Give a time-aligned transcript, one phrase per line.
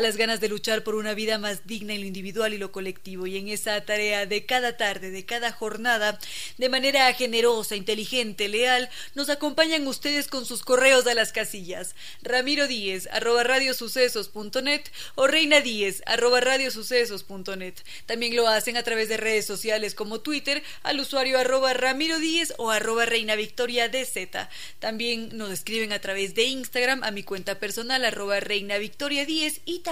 [0.00, 3.26] las ganas de luchar por una vida más digna en lo individual y lo colectivo.
[3.26, 6.18] Y en esa tarea de cada tarde, de cada jornada,
[6.58, 11.94] de manera generosa, inteligente, leal, nos acompañan ustedes con sus correos a las casillas.
[12.22, 14.82] Ramiro Díez, arroba radiosucesos.net
[15.14, 17.74] o Reina Díez, arroba radiosucesos.net.
[18.06, 22.54] También lo hacen a través de redes sociales como Twitter al usuario arroba Ramiro Díez
[22.58, 24.48] o arroba Reina Victoria DZ.
[24.78, 29.60] También nos escriben a través de Instagram a mi cuenta personal arroba Reina Victoria 10
[29.64, 29.89] y también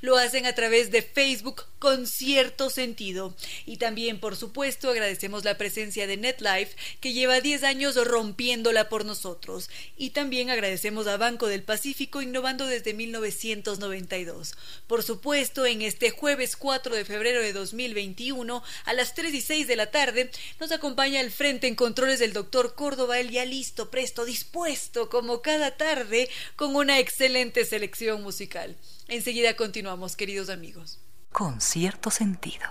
[0.00, 3.34] lo hacen a través de Facebook con cierto sentido.
[3.66, 9.04] Y también, por supuesto, agradecemos la presencia de NetLife, que lleva 10 años rompiéndola por
[9.04, 9.70] nosotros.
[9.96, 14.54] Y también agradecemos a Banco del Pacífico, innovando desde 1992.
[14.86, 19.66] Por supuesto, en este jueves 4 de febrero de 2021, a las 3 y 6
[19.66, 23.90] de la tarde, nos acompaña al frente en controles del doctor Córdoba, él ya listo,
[23.90, 28.76] presto, dispuesto, como cada tarde, con una excelente selección musical.
[29.10, 31.00] Enseguida continuamos, queridos amigos.
[31.32, 32.64] Con cierto sentido.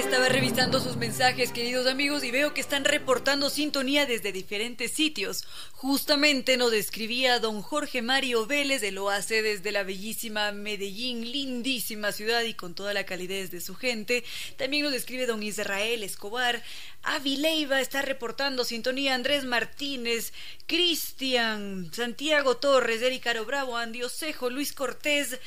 [0.00, 5.44] Estaba revisando sus mensajes, queridos amigos, y veo que están reportando sintonía desde diferentes sitios.
[5.72, 12.42] Justamente nos escribía don Jorge Mario Vélez, de lo desde la bellísima Medellín, lindísima ciudad
[12.42, 14.24] y con toda la calidez de su gente.
[14.56, 16.62] También nos escribe don Israel Escobar.
[17.02, 19.14] Avi Leiva está reportando sintonía.
[19.14, 20.32] Andrés Martínez,
[20.66, 25.38] Cristian, Santiago Torres, Erika Bravo, Andy Osejo, Luis Cortés.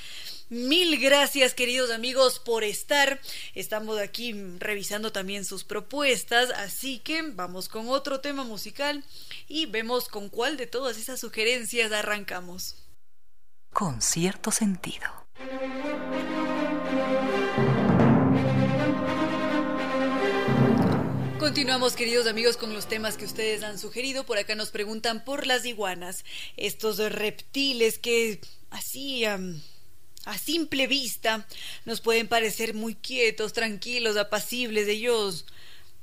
[0.53, 3.19] Mil gracias, queridos amigos, por estar.
[3.55, 9.03] Estamos aquí revisando también sus propuestas, así que vamos con otro tema musical
[9.47, 12.75] y vemos con cuál de todas esas sugerencias arrancamos.
[13.71, 15.07] Con cierto sentido.
[21.39, 24.23] Continuamos, queridos amigos, con los temas que ustedes han sugerido.
[24.23, 26.23] Por acá nos preguntan por las iguanas,
[26.57, 28.39] estos reptiles que
[28.69, 29.63] hacían
[30.25, 31.45] a simple vista
[31.85, 35.45] nos pueden parecer muy quietos, tranquilos, apacibles, ellos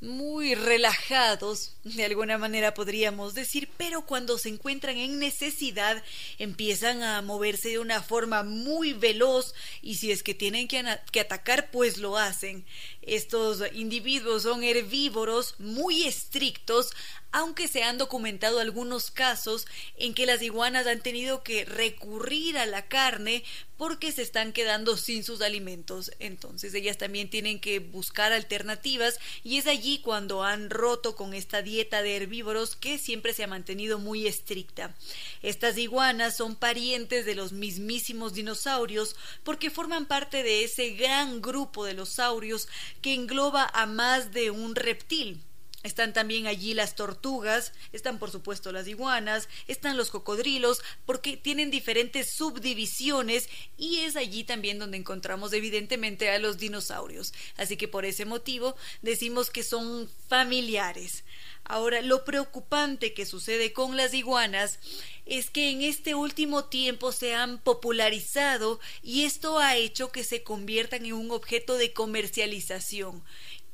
[0.01, 6.03] muy relajados, de alguna manera podríamos decir, pero cuando se encuentran en necesidad
[6.39, 10.83] empiezan a moverse de una forma muy veloz y si es que tienen que,
[11.13, 12.65] que, atacar, pues lo hacen.
[13.03, 16.93] Estos individuos son herbívoros muy estrictos,
[17.33, 22.67] aunque se han documentado algunos casos en que las iguanas han tenido que recurrir a
[22.67, 23.45] la carne
[23.77, 26.11] porque se están quedando sin sus alimentos.
[26.19, 31.63] Entonces ellas también tienen que buscar alternativas y es allí cuando han roto con esta
[31.63, 34.95] dieta de herbívoros que siempre se ha mantenido muy estricta.
[35.43, 41.85] Estas iguanas son parientes de los mismísimos dinosaurios porque forman parte de ese gran grupo
[41.87, 42.69] de los saurios
[43.01, 45.41] que engloba a más de un reptil.
[45.83, 51.71] Están también allí las tortugas, están por supuesto las iguanas, están los cocodrilos, porque tienen
[51.71, 53.49] diferentes subdivisiones
[53.79, 57.33] y es allí también donde encontramos evidentemente a los dinosaurios.
[57.57, 61.25] Así que por ese motivo decimos que son familiares.
[61.65, 64.81] Ahora, lo preocupante que sucede con las iguanas
[65.25, 70.43] es que en este último tiempo se han popularizado y esto ha hecho que se
[70.43, 73.23] conviertan en un objeto de comercialización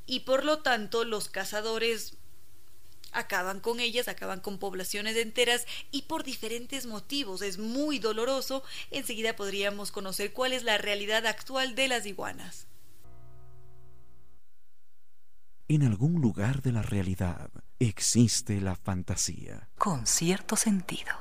[0.07, 2.17] y por lo tanto los cazadores
[3.13, 7.43] acaban con ellas, acaban con poblaciones enteras y por diferentes motivos.
[7.43, 8.63] Es muy doloroso.
[8.91, 12.67] Enseguida podríamos conocer cuál es la realidad actual de las iguanas.
[15.69, 17.51] En algún lugar de la realidad
[17.81, 19.69] existe la fantasía.
[19.77, 21.13] Con cierto sentido.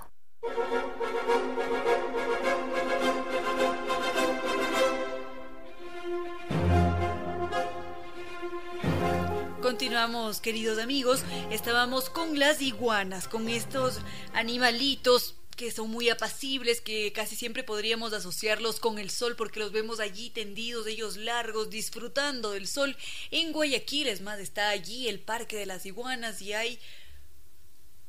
[9.76, 11.20] Continuamos, queridos amigos.
[11.52, 14.00] Estábamos con las iguanas, con estos
[14.32, 19.74] animalitos que son muy apacibles, que casi siempre podríamos asociarlos con el sol porque los
[19.74, 22.96] vemos allí tendidos, ellos largos, disfrutando del sol.
[23.32, 26.80] En Guayaquil, es más, está allí el Parque de las Iguanas y hay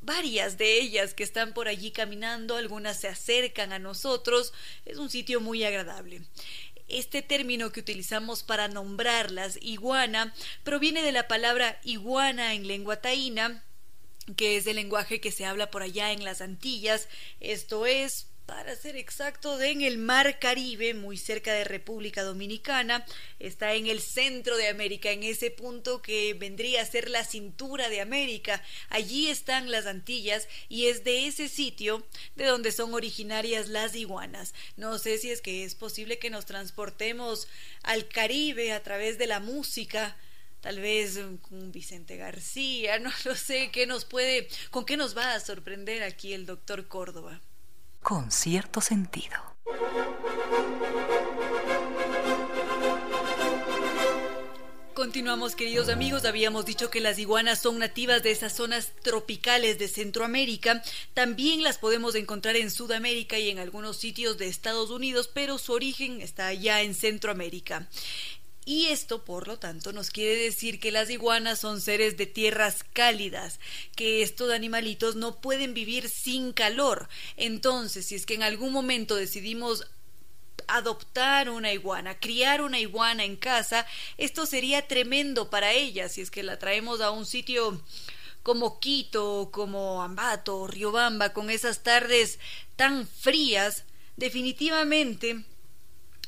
[0.03, 4.53] varias de ellas que están por allí caminando, algunas se acercan a nosotros,
[4.85, 6.23] es un sitio muy agradable.
[6.89, 13.65] Este término que utilizamos para nombrarlas, iguana, proviene de la palabra iguana en lengua taína,
[14.37, 17.09] que es el lenguaje que se habla por allá en las Antillas,
[17.41, 23.05] esto es para ser exacto, en el Mar Caribe, muy cerca de República Dominicana.
[23.41, 27.89] Está en el centro de América, en ese punto que vendría a ser la cintura
[27.89, 28.63] de América.
[28.89, 32.07] Allí están las Antillas y es de ese sitio
[32.37, 34.55] de donde son originarias las iguanas.
[34.77, 37.49] No sé si es que es posible que nos transportemos
[37.83, 40.17] al Caribe a través de la música
[40.61, 45.35] tal vez con Vicente García, no lo sé, qué nos puede, con qué nos va
[45.35, 47.41] a sorprender aquí el doctor Córdoba
[48.07, 49.35] con cierto sentido.
[54.95, 56.25] Continuamos, queridos amigos.
[56.25, 60.85] Habíamos dicho que las iguanas son nativas de esas zonas tropicales de Centroamérica.
[61.15, 65.73] También las podemos encontrar en Sudamérica y en algunos sitios de Estados Unidos, pero su
[65.73, 67.89] origen está allá en Centroamérica.
[68.69, 72.85] Y esto, por lo tanto, nos quiere decir que las iguanas son seres de tierras
[72.93, 73.61] cálidas,
[73.95, 77.09] que estos animalitos no pueden vivir sin calor.
[77.37, 79.87] Entonces, si es que en algún momento decidimos
[80.67, 83.87] adoptar una iguana, criar una iguana en casa,
[84.19, 87.81] esto sería tremendo para ellas si es que la traemos a un sitio
[88.43, 92.41] como Quito, como Ambato, Riobamba, con esas tardes
[92.75, 93.85] tan frías,
[94.17, 95.45] definitivamente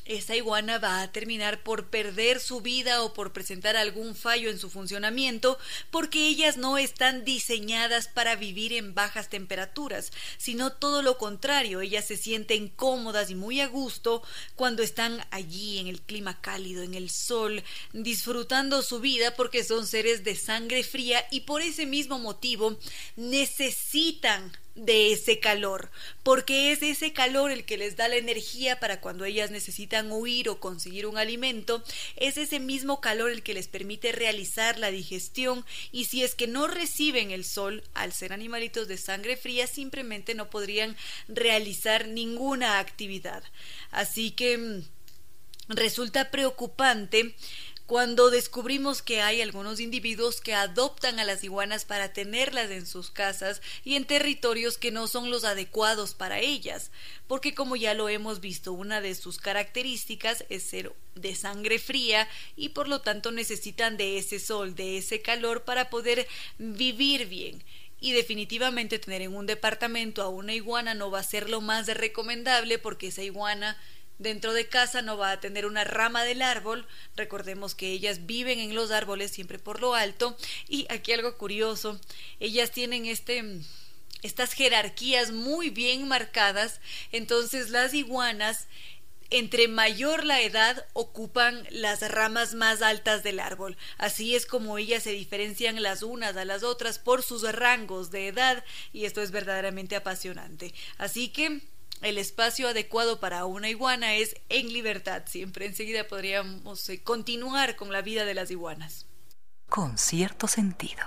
[0.09, 4.59] esa iguana va a terminar por perder su vida o por presentar algún fallo en
[4.59, 5.59] su funcionamiento
[5.91, 12.07] porque ellas no están diseñadas para vivir en bajas temperaturas, sino todo lo contrario, ellas
[12.07, 14.23] se sienten cómodas y muy a gusto
[14.57, 17.63] cuando están allí en el clima cálido, en el sol,
[17.93, 22.79] disfrutando su vida porque son seres de sangre fría y por ese mismo motivo
[23.17, 25.91] necesitan de ese calor,
[26.23, 30.49] porque es ese calor el que les da la energía para cuando ellas necesitan huir
[30.49, 31.83] o conseguir un alimento,
[32.17, 36.47] es ese mismo calor el que les permite realizar la digestión y si es que
[36.47, 40.97] no reciben el sol, al ser animalitos de sangre fría, simplemente no podrían
[41.27, 43.43] realizar ninguna actividad.
[43.91, 44.83] Así que mm,
[45.69, 47.35] resulta preocupante
[47.89, 53.11] cuando descubrimos que hay algunos individuos que adoptan a las iguanas para tenerlas en sus
[53.11, 56.91] casas y en territorios que no son los adecuados para ellas,
[57.27, 62.29] porque como ya lo hemos visto, una de sus características es ser de sangre fría
[62.57, 67.65] y por lo tanto necesitan de ese sol, de ese calor para poder vivir bien.
[68.01, 71.87] Y definitivamente tener en un departamento a una iguana no va a ser lo más
[71.87, 73.79] recomendable porque esa iguana
[74.19, 76.87] Dentro de casa no va a tener una rama del árbol,
[77.17, 80.37] recordemos que ellas viven en los árboles siempre por lo alto
[80.69, 82.01] y aquí algo curioso,
[82.41, 83.61] ellas tienen este
[84.23, 86.81] estas jerarquías muy bien marcadas,
[87.13, 88.67] entonces las iguanas
[89.31, 93.77] entre mayor la edad ocupan las ramas más altas del árbol.
[93.99, 98.29] Así es como ellas se diferencian las unas a las otras por sus rangos de
[98.29, 100.73] edad y esto es verdaderamente apasionante.
[100.97, 101.61] Así que
[102.03, 105.23] el espacio adecuado para una iguana es en libertad.
[105.27, 109.07] Siempre enseguida podríamos eh, continuar con la vida de las iguanas.
[109.69, 111.05] Con cierto sentido.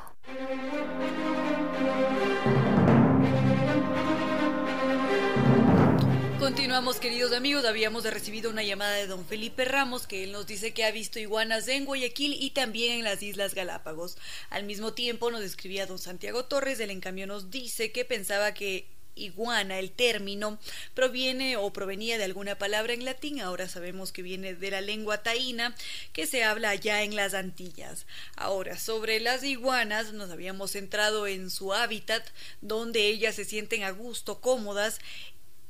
[6.39, 7.65] Continuamos, queridos amigos.
[7.65, 11.19] Habíamos recibido una llamada de don Felipe Ramos, que él nos dice que ha visto
[11.19, 14.17] iguanas en Guayaquil y también en las Islas Galápagos.
[14.50, 18.53] Al mismo tiempo nos escribía don Santiago Torres, él en cambio nos dice que pensaba
[18.53, 20.60] que iguana, el término,
[20.94, 25.24] proviene o provenía de alguna palabra en latín, ahora sabemos que viene de la lengua
[25.24, 25.75] taína,
[26.13, 28.06] que se habla allá en las Antillas.
[28.36, 32.25] Ahora, sobre las iguanas, nos habíamos centrado en su hábitat,
[32.62, 35.00] donde ellas se sienten a gusto, cómodas,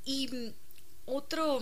[0.06, 0.54] y mm,
[1.06, 1.62] otro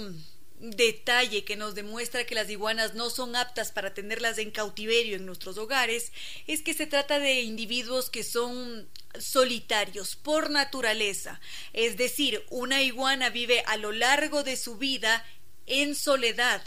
[0.60, 5.26] detalle que nos demuestra que las iguanas no son aptas para tenerlas en cautiverio en
[5.26, 6.12] nuestros hogares
[6.48, 11.40] es que se trata de individuos que son solitarios por naturaleza,
[11.74, 15.26] es decir, una iguana vive a lo largo de su vida
[15.66, 16.62] en soledad,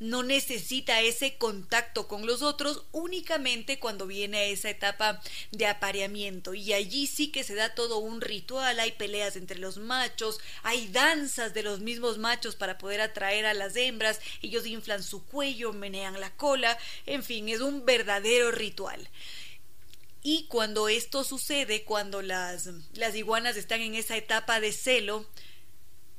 [0.00, 6.54] no necesita ese contacto con los otros únicamente cuando viene a esa etapa de apareamiento
[6.54, 10.88] y allí sí que se da todo un ritual, hay peleas entre los machos, hay
[10.88, 15.72] danzas de los mismos machos para poder atraer a las hembras, ellos inflan su cuello,
[15.72, 19.08] menean la cola, en fin, es un verdadero ritual.
[20.22, 25.26] Y cuando esto sucede, cuando las, las iguanas están en esa etapa de celo,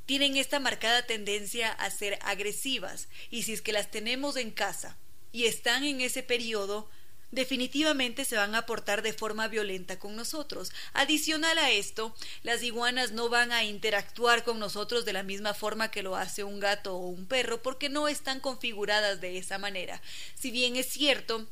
[0.10, 3.10] tienen esta marcada tendencia a ser agresivas.
[3.30, 4.98] Y si es que las tenemos en casa
[5.32, 6.90] y están en ese periodo,
[7.30, 10.72] definitivamente se van a portar de forma violenta con nosotros.
[10.94, 15.92] Adicional a esto, las iguanas no van a interactuar con nosotros de la misma forma
[15.92, 20.02] que lo hace un gato o un perro porque no están configuradas de esa manera.
[20.34, 21.48] Si bien es cierto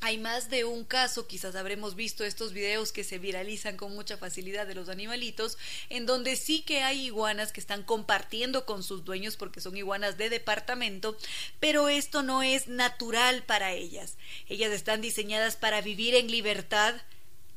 [0.00, 4.16] hay más de un caso, quizás habremos visto estos videos que se viralizan con mucha
[4.16, 5.58] facilidad de los animalitos,
[5.90, 10.16] en donde sí que hay iguanas que están compartiendo con sus dueños porque son iguanas
[10.16, 11.16] de departamento,
[11.60, 14.16] pero esto no es natural para ellas.
[14.48, 16.94] Ellas están diseñadas para vivir en libertad,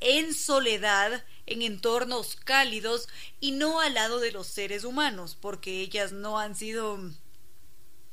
[0.02, 3.08] en soledad, en entornos cálidos
[3.40, 7.00] y no al lado de los seres humanos, porque ellas no han sido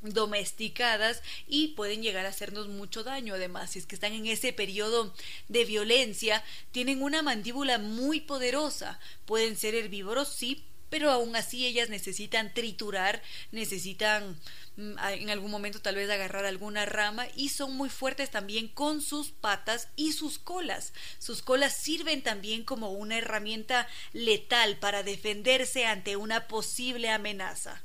[0.01, 3.35] domesticadas y pueden llegar a hacernos mucho daño.
[3.35, 5.13] Además si es que están en ese periodo
[5.47, 8.99] de violencia tienen una mandíbula muy poderosa.
[9.25, 14.37] Pueden ser herbívoros sí pero aún así ellas necesitan triturar necesitan
[14.75, 19.01] mm, en algún momento tal vez agarrar alguna rama y son muy fuertes también con
[19.01, 20.91] sus patas y sus colas.
[21.17, 27.81] Sus colas sirven también como una herramienta letal para defenderse ante una posible amenaza.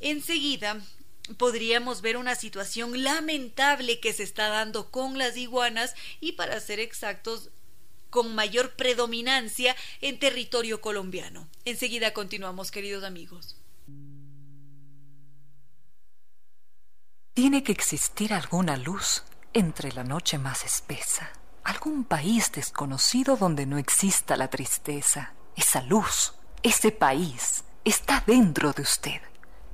[0.00, 0.82] Enseguida
[1.36, 6.80] podríamos ver una situación lamentable que se está dando con las iguanas y para ser
[6.80, 7.50] exactos
[8.10, 11.48] con mayor predominancia en territorio colombiano.
[11.64, 13.56] Enseguida continuamos, queridos amigos.
[17.34, 19.22] Tiene que existir alguna luz
[19.52, 21.32] entre la noche más espesa,
[21.62, 25.34] algún país desconocido donde no exista la tristeza.
[25.56, 29.20] Esa luz, ese país, está dentro de usted.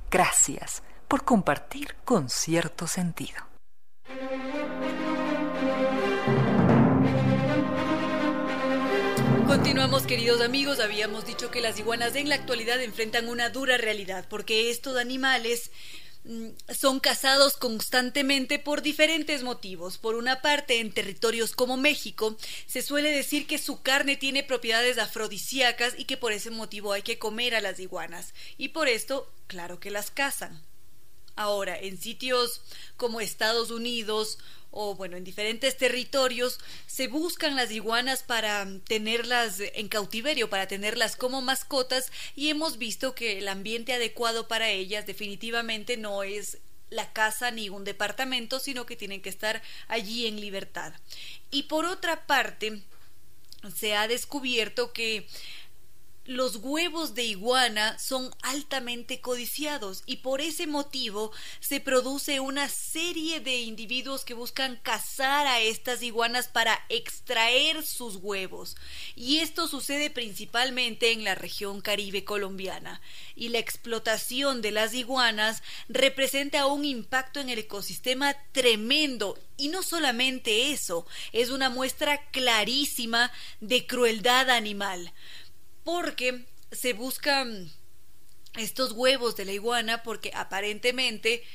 [0.09, 3.47] Gracias por compartir con cierto sentido.
[9.47, 14.25] Continuamos queridos amigos, habíamos dicho que las iguanas en la actualidad enfrentan una dura realidad
[14.29, 15.71] porque estos animales
[16.25, 19.97] mm, son cazados constantemente por diferentes motivos.
[19.97, 22.35] Por una parte, en territorios como México,
[22.67, 27.01] se suele decir que su carne tiene propiedades afrodisíacas y que por ese motivo hay
[27.01, 28.33] que comer a las iguanas.
[28.57, 30.61] Y por esto, claro que las cazan.
[31.37, 32.61] Ahora, en sitios
[32.97, 34.39] como Estados Unidos
[34.71, 41.15] o bueno, en diferentes territorios, se buscan las iguanas para tenerlas en cautiverio, para tenerlas
[41.15, 46.57] como mascotas y hemos visto que el ambiente adecuado para ellas definitivamente no es
[46.89, 50.93] la casa ni un departamento, sino que tienen que estar allí en libertad.
[51.51, 52.81] Y por otra parte,
[53.75, 55.27] se ha descubierto que
[56.27, 61.31] los huevos de iguana son altamente codiciados y por ese motivo
[61.61, 68.17] se produce una serie de individuos que buscan cazar a estas iguanas para extraer sus
[68.17, 68.75] huevos.
[69.15, 73.01] Y esto sucede principalmente en la región caribe colombiana.
[73.35, 79.39] Y la explotación de las iguanas representa un impacto en el ecosistema tremendo.
[79.55, 83.31] Y no solamente eso, es una muestra clarísima
[83.61, 85.13] de crueldad animal
[85.87, 87.71] porque se buscan
[88.57, 91.45] estos huevos de la iguana porque aparentemente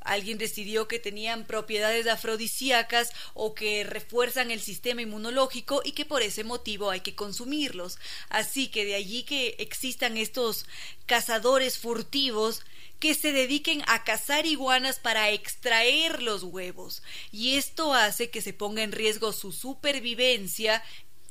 [0.00, 6.22] alguien decidió que tenían propiedades afrodisíacas o que refuerzan el sistema inmunológico y que por
[6.22, 7.98] ese motivo hay que consumirlos.
[8.30, 10.64] Así que de allí que existan estos
[11.04, 12.62] cazadores furtivos
[12.98, 17.02] que se dediquen a cazar iguanas para extraer los huevos.
[17.30, 20.82] Y esto hace que se ponga en riesgo su supervivencia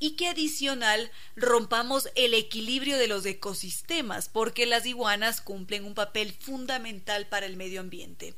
[0.02, 6.32] y que adicional rompamos el equilibrio de los ecosistemas, porque las iguanas cumplen un papel
[6.32, 8.34] fundamental para el medio ambiente.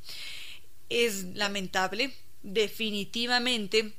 [0.91, 3.95] Es lamentable, definitivamente,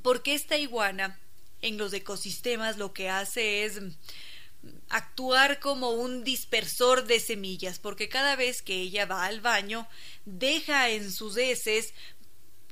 [0.00, 1.20] porque esta iguana
[1.60, 3.78] en los ecosistemas lo que hace es
[4.88, 9.86] actuar como un dispersor de semillas, porque cada vez que ella va al baño,
[10.24, 11.92] deja en sus heces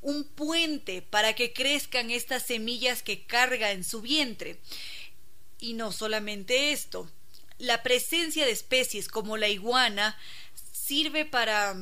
[0.03, 4.61] un puente para que crezcan estas semillas que carga en su vientre.
[5.61, 7.11] Y no solamente esto,
[7.59, 10.17] la presencia de especies como la iguana
[10.73, 11.77] sirve para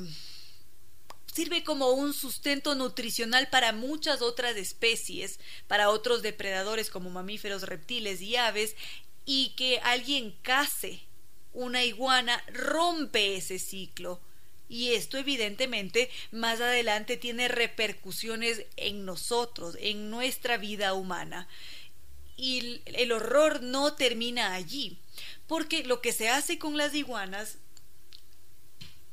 [1.32, 8.22] sirve como un sustento nutricional para muchas otras especies, para otros depredadores como mamíferos, reptiles
[8.22, 8.74] y aves,
[9.26, 11.02] y que alguien case
[11.52, 14.22] una iguana rompe ese ciclo
[14.68, 21.48] y esto evidentemente más adelante tiene repercusiones en nosotros, en nuestra vida humana.
[22.36, 24.98] Y el horror no termina allí,
[25.46, 27.58] porque lo que se hace con las iguanas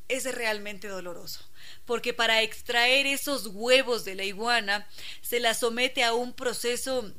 [0.10, 1.40] es realmente doloroso,
[1.86, 4.88] porque para extraer esos huevos de la iguana
[5.22, 7.14] se la somete a un proceso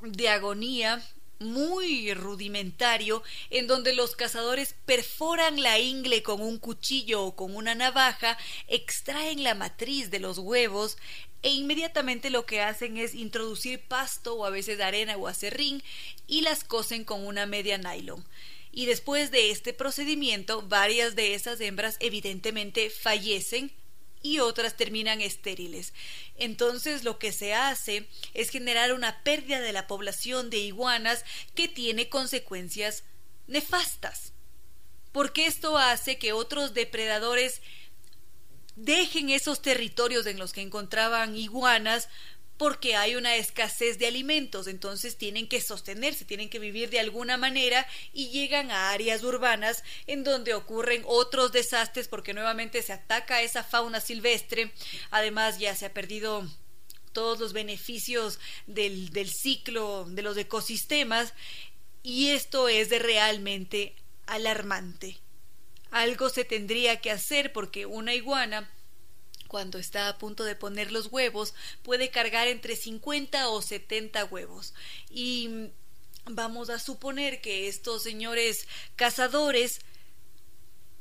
[0.00, 1.02] de agonía
[1.38, 7.74] muy rudimentario en donde los cazadores perforan la ingle con un cuchillo o con una
[7.74, 8.38] navaja,
[8.68, 10.96] extraen la matriz de los huevos
[11.42, 15.82] e inmediatamente lo que hacen es introducir pasto o a veces arena o acerrín
[16.26, 18.24] y las cosen con una media nylon.
[18.72, 23.72] Y después de este procedimiento, varias de esas hembras evidentemente fallecen
[24.26, 25.94] y otras terminan estériles.
[26.36, 31.68] Entonces lo que se hace es generar una pérdida de la población de iguanas que
[31.68, 33.04] tiene consecuencias
[33.46, 34.32] nefastas.
[35.12, 37.62] Porque esto hace que otros depredadores
[38.74, 42.08] dejen esos territorios en los que encontraban iguanas
[42.56, 47.36] porque hay una escasez de alimentos, entonces tienen que sostenerse, tienen que vivir de alguna
[47.36, 53.36] manera y llegan a áreas urbanas en donde ocurren otros desastres porque nuevamente se ataca
[53.36, 54.72] a esa fauna silvestre,
[55.10, 56.48] además ya se ha perdido
[57.12, 61.34] todos los beneficios del, del ciclo de los ecosistemas
[62.02, 63.94] y esto es realmente
[64.26, 65.18] alarmante.
[65.90, 68.70] Algo se tendría que hacer porque una iguana
[69.48, 74.74] cuando está a punto de poner los huevos, puede cargar entre 50 o 70 huevos.
[75.10, 75.70] Y
[76.24, 79.80] vamos a suponer que estos señores cazadores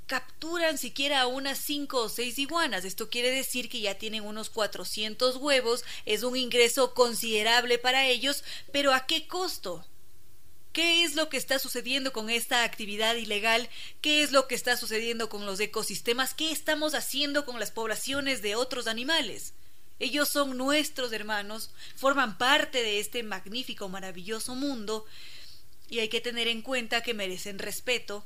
[0.08, 2.86] capturan siquiera a unas 5 o 6 iguanas.
[2.86, 8.44] Esto quiere decir que ya tienen unos 400 huevos, es un ingreso considerable para ellos,
[8.72, 9.86] pero ¿a qué costo?
[10.76, 13.70] ¿Qué es lo que está sucediendo con esta actividad ilegal?
[14.02, 16.34] ¿Qué es lo que está sucediendo con los ecosistemas?
[16.34, 19.54] ¿Qué estamos haciendo con las poblaciones de otros animales?
[20.00, 25.06] Ellos son nuestros hermanos, forman parte de este magnífico, maravilloso mundo,
[25.88, 28.26] y hay que tener en cuenta que merecen respeto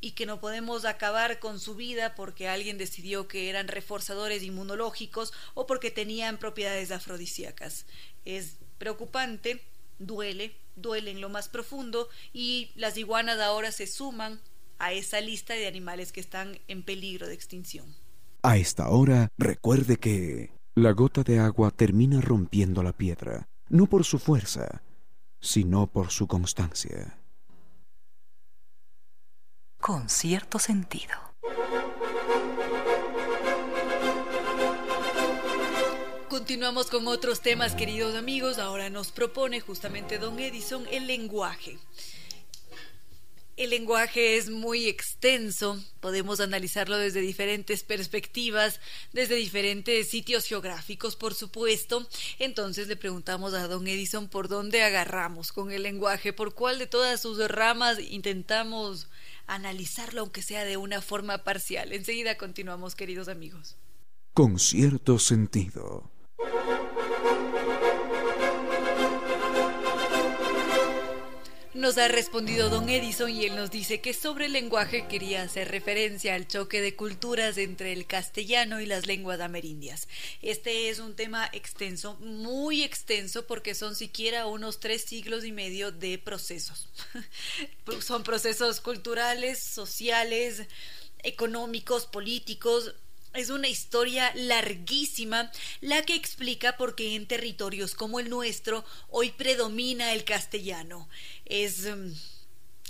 [0.00, 5.32] y que no podemos acabar con su vida porque alguien decidió que eran reforzadores inmunológicos
[5.54, 7.86] o porque tenían propiedades afrodisíacas.
[8.24, 9.62] Es preocupante,
[10.00, 14.40] duele, duele en lo más profundo y las iguanas ahora se suman
[14.78, 17.94] a esa lista de animales que están en peligro de extinción.
[18.42, 24.04] A esta hora, recuerde que la gota de agua termina rompiendo la piedra, no por
[24.04, 24.82] su fuerza,
[25.40, 27.18] sino por su constancia.
[29.80, 31.14] Con cierto sentido.
[36.38, 38.58] Continuamos con otros temas, queridos amigos.
[38.58, 41.78] Ahora nos propone justamente Don Edison el lenguaje.
[43.56, 48.78] El lenguaje es muy extenso, podemos analizarlo desde diferentes perspectivas,
[49.12, 52.08] desde diferentes sitios geográficos, por supuesto.
[52.38, 56.86] Entonces le preguntamos a don Edison por dónde agarramos con el lenguaje, por cuál de
[56.86, 59.08] todas sus ramas intentamos
[59.48, 61.92] analizarlo, aunque sea de una forma parcial.
[61.92, 63.74] Enseguida continuamos, queridos amigos.
[64.34, 66.12] Con cierto sentido.
[71.78, 75.70] Nos ha respondido don Edison y él nos dice que sobre el lenguaje quería hacer
[75.70, 80.08] referencia al choque de culturas entre el castellano y las lenguas amerindias.
[80.42, 85.92] Este es un tema extenso, muy extenso, porque son siquiera unos tres siglos y medio
[85.92, 86.88] de procesos.
[88.00, 90.66] son procesos culturales, sociales,
[91.22, 92.94] económicos, políticos,
[93.34, 99.30] es una historia larguísima la que explica por qué en territorios como el nuestro hoy
[99.30, 101.08] predomina el castellano.
[101.44, 101.86] Es...
[101.86, 102.12] Mm,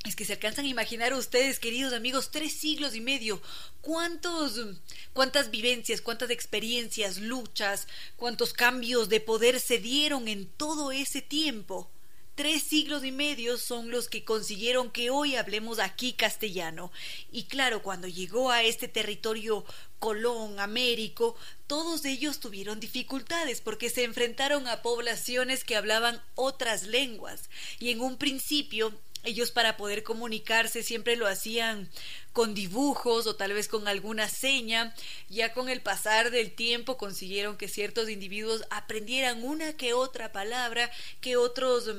[0.05, 3.42] es que se alcanzan a imaginar ustedes, queridos amigos, tres siglos y medio.
[3.81, 4.79] ¿Cuántos, mm,
[5.12, 11.90] cuántas vivencias, cuántas experiencias, luchas, cuántos cambios de poder se dieron en todo ese tiempo?
[12.38, 16.92] Tres siglos y medio son los que consiguieron que hoy hablemos aquí castellano.
[17.33, 19.64] Y claro, cuando llegó a este territorio
[19.98, 21.35] Colón, Américo,
[21.66, 27.51] todos ellos tuvieron dificultades porque se enfrentaron a poblaciones que hablaban otras lenguas.
[27.81, 31.90] Y en un principio ellos para poder comunicarse siempre lo hacían
[32.33, 34.94] con dibujos o tal vez con alguna seña.
[35.29, 40.88] Ya con el pasar del tiempo consiguieron que ciertos individuos aprendieran una que otra palabra,
[41.20, 41.90] que otros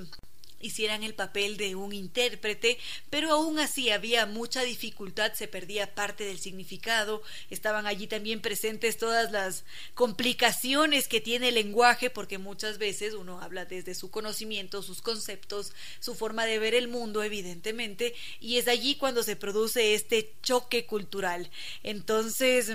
[0.60, 2.78] hicieran el papel de un intérprete,
[3.10, 8.98] pero aún así había mucha dificultad, se perdía parte del significado, estaban allí también presentes
[8.98, 14.82] todas las complicaciones que tiene el lenguaje, porque muchas veces uno habla desde su conocimiento,
[14.82, 19.94] sus conceptos, su forma de ver el mundo, evidentemente, y es allí cuando se produce
[19.94, 21.50] este choque cultural.
[21.84, 22.72] Entonces,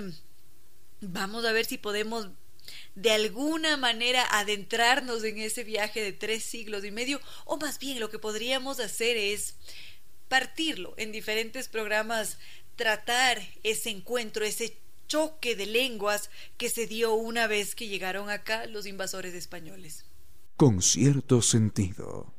[1.01, 2.29] vamos a ver si podemos
[2.95, 7.99] de alguna manera adentrarnos en ese viaje de tres siglos y medio, o más bien
[7.99, 9.55] lo que podríamos hacer es
[10.27, 12.37] partirlo en diferentes programas,
[12.75, 18.65] tratar ese encuentro, ese choque de lenguas que se dio una vez que llegaron acá
[18.65, 20.05] los invasores españoles.
[20.57, 22.33] con cierto sentido.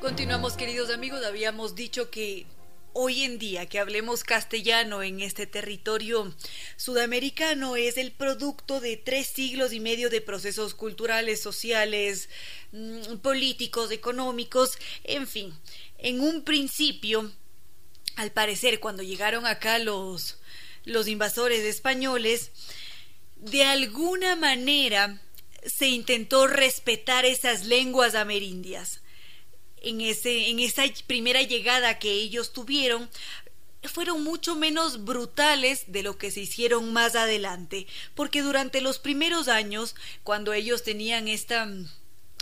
[0.00, 2.46] Continuamos queridos amigos, habíamos dicho que
[3.00, 6.34] hoy en día que hablemos castellano en este territorio
[6.76, 12.28] sudamericano es el producto de tres siglos y medio de procesos culturales, sociales,
[12.72, 15.54] mm, políticos, económicos, en fin.
[15.98, 17.30] En un principio,
[18.16, 20.38] al parecer, cuando llegaron acá los,
[20.84, 22.50] los invasores españoles,
[23.36, 25.22] de alguna manera
[25.64, 29.02] se intentó respetar esas lenguas amerindias
[29.82, 33.08] en, ese, en esa primera llegada que ellos tuvieron,
[33.84, 39.48] fueron mucho menos brutales de lo que se hicieron más adelante, porque durante los primeros
[39.48, 41.68] años, cuando ellos tenían esta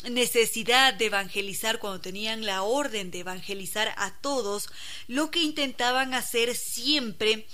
[0.08, 4.68] necesidad de evangelizar, cuando tenían la orden de evangelizar a todos,
[5.08, 7.46] lo que intentaban hacer siempre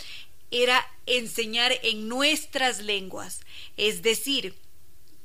[0.50, 3.40] era enseñar en nuestras lenguas,
[3.76, 4.54] es decir,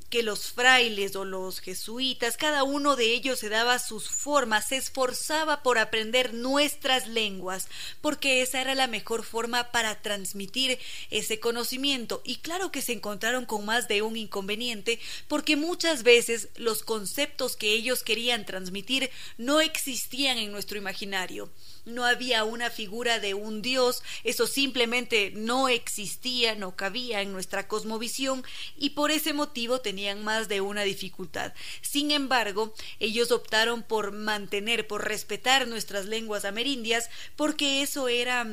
[0.09, 4.77] que los frailes o los jesuitas, cada uno de ellos se daba sus formas, se
[4.77, 7.67] esforzaba por aprender nuestras lenguas,
[8.01, 12.21] porque esa era la mejor forma para transmitir ese conocimiento.
[12.23, 17.55] Y claro que se encontraron con más de un inconveniente, porque muchas veces los conceptos
[17.57, 21.49] que ellos querían transmitir no existían en nuestro imaginario
[21.87, 27.67] no había una figura de un dios, eso simplemente no existía, no cabía en nuestra
[27.67, 28.43] cosmovisión
[28.77, 31.53] y por ese motivo tenían más de una dificultad.
[31.81, 38.45] Sin embargo, ellos optaron por mantener, por respetar nuestras lenguas amerindias, porque eso era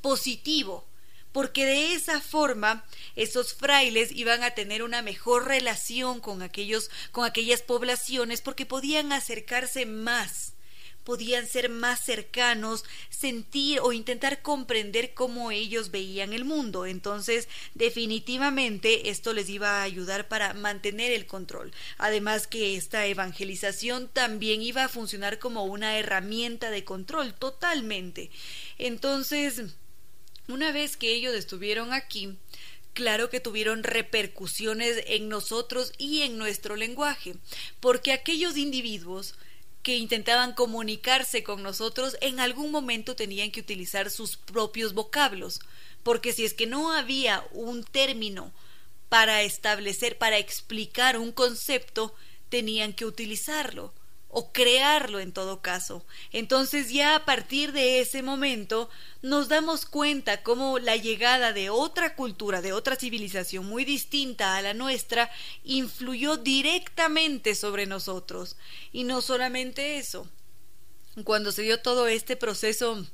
[0.00, 0.86] positivo
[1.32, 7.24] porque de esa forma esos frailes iban a tener una mejor relación con aquellos con
[7.24, 10.54] aquellas poblaciones porque podían acercarse más
[11.08, 16.84] podían ser más cercanos, sentir o intentar comprender cómo ellos veían el mundo.
[16.84, 21.72] Entonces, definitivamente esto les iba a ayudar para mantener el control.
[21.96, 28.30] Además que esta evangelización también iba a funcionar como una herramienta de control totalmente.
[28.76, 29.62] Entonces,
[30.46, 32.36] una vez que ellos estuvieron aquí,
[32.92, 37.36] claro que tuvieron repercusiones en nosotros y en nuestro lenguaje,
[37.80, 39.36] porque aquellos individuos
[39.88, 45.60] que intentaban comunicarse con nosotros en algún momento tenían que utilizar sus propios vocablos,
[46.02, 48.52] porque si es que no había un término
[49.08, 52.14] para establecer, para explicar un concepto,
[52.50, 53.94] tenían que utilizarlo
[54.28, 56.04] o crearlo en todo caso.
[56.32, 58.90] Entonces ya a partir de ese momento
[59.22, 64.62] nos damos cuenta cómo la llegada de otra cultura, de otra civilización muy distinta a
[64.62, 65.30] la nuestra,
[65.64, 68.56] influyó directamente sobre nosotros.
[68.92, 70.28] Y no solamente eso.
[71.24, 73.04] Cuando se dio todo este proceso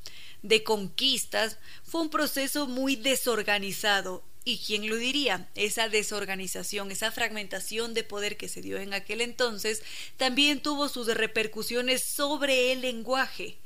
[0.42, 5.48] de conquistas, fue un proceso muy desorganizado ¿Y quién lo diría?
[5.54, 9.82] Esa desorganización, esa fragmentación de poder que se dio en aquel entonces,
[10.18, 13.56] también tuvo sus repercusiones sobre el lenguaje,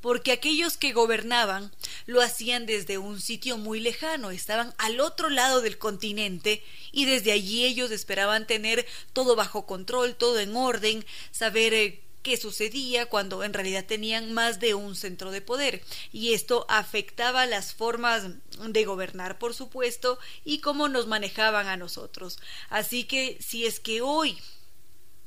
[0.00, 1.70] porque aquellos que gobernaban
[2.06, 7.32] lo hacían desde un sitio muy lejano, estaban al otro lado del continente y desde
[7.32, 13.44] allí ellos esperaban tener todo bajo control, todo en orden, saber eh, qué sucedía cuando
[13.44, 15.84] en realidad tenían más de un centro de poder.
[16.10, 18.24] Y esto afectaba las formas
[18.58, 22.40] de gobernar por supuesto y cómo nos manejaban a nosotros.
[22.68, 24.36] Así que si es que hoy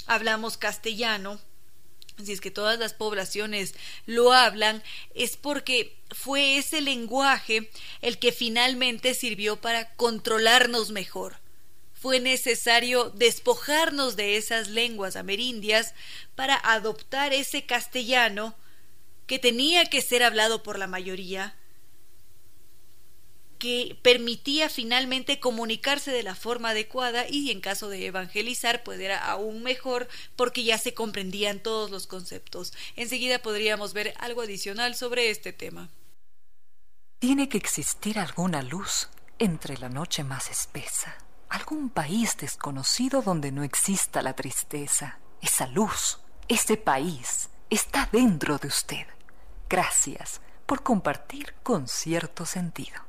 [0.07, 1.39] hablamos castellano
[2.21, 4.83] si es que todas las poblaciones lo hablan,
[5.15, 11.37] es porque fue ese lenguaje el que finalmente sirvió para controlarnos mejor
[11.99, 15.93] fue necesario despojarnos de esas lenguas amerindias
[16.35, 18.55] para adoptar ese castellano
[19.27, 21.55] que tenía que ser hablado por la mayoría,
[23.57, 29.19] que permitía finalmente comunicarse de la forma adecuada y en caso de evangelizar pues era
[29.25, 30.07] aún mejor
[30.37, 32.71] porque ya se comprendían todos los conceptos.
[32.95, 35.89] Enseguida podríamos ver algo adicional sobre este tema.
[37.19, 41.17] Tiene que existir alguna luz entre la noche más espesa
[41.49, 45.19] algún país desconocido donde no exista la tristeza.
[45.41, 49.07] Esa luz, ese país, está dentro de usted.
[49.69, 53.01] Gracias por compartir con cierto sentido.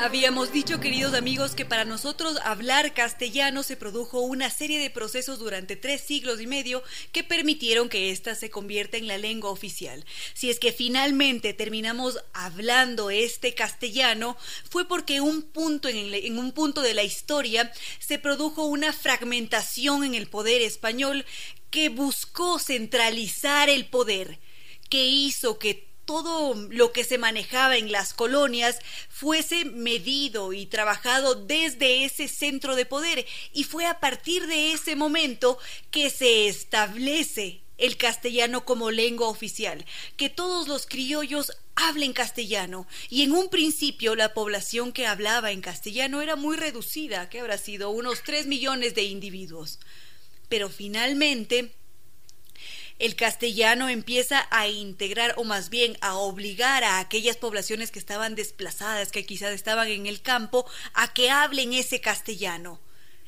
[0.00, 5.38] Habíamos dicho, queridos amigos, que para nosotros hablar castellano se produjo una serie de procesos
[5.38, 6.82] durante tres siglos y medio
[7.12, 10.06] que permitieron que ésta se convierta en la lengua oficial.
[10.32, 14.38] Si es que finalmente terminamos hablando este castellano,
[14.70, 20.02] fue porque un punto en, en un punto de la historia se produjo una fragmentación
[20.04, 21.26] en el poder español
[21.68, 24.38] que buscó centralizar el poder,
[24.88, 31.36] que hizo que todo lo que se manejaba en las colonias fuese medido y trabajado
[31.36, 33.24] desde ese centro de poder.
[33.52, 35.56] Y fue a partir de ese momento
[35.92, 42.88] que se establece el castellano como lengua oficial, que todos los criollos hablen castellano.
[43.08, 47.56] Y en un principio la población que hablaba en castellano era muy reducida, que habrá
[47.56, 49.78] sido unos tres millones de individuos.
[50.48, 51.72] Pero finalmente
[53.00, 58.34] el castellano empieza a integrar o más bien a obligar a aquellas poblaciones que estaban
[58.34, 62.78] desplazadas, que quizás estaban en el campo, a que hablen ese castellano.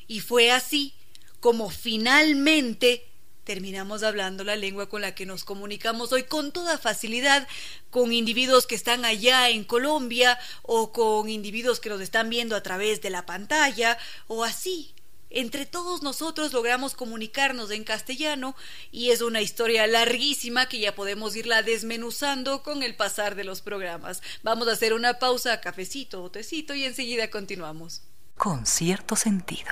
[0.07, 0.93] Y fue así
[1.39, 3.09] como finalmente
[3.43, 7.45] terminamos hablando la lengua con la que nos comunicamos hoy con toda facilidad
[7.89, 12.63] con individuos que están allá en Colombia o con individuos que nos están viendo a
[12.63, 14.93] través de la pantalla o así.
[15.35, 18.55] Entre todos nosotros logramos comunicarnos en castellano
[18.91, 23.61] y es una historia larguísima que ya podemos irla desmenuzando con el pasar de los
[23.61, 24.21] programas.
[24.43, 28.03] Vamos a hacer una pausa, cafecito o tecito y enseguida continuamos.
[28.37, 29.71] Con cierto sentido.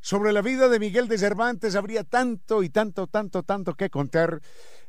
[0.00, 4.40] Sobre la vida de Miguel de Cervantes habría tanto y tanto, tanto, tanto que contar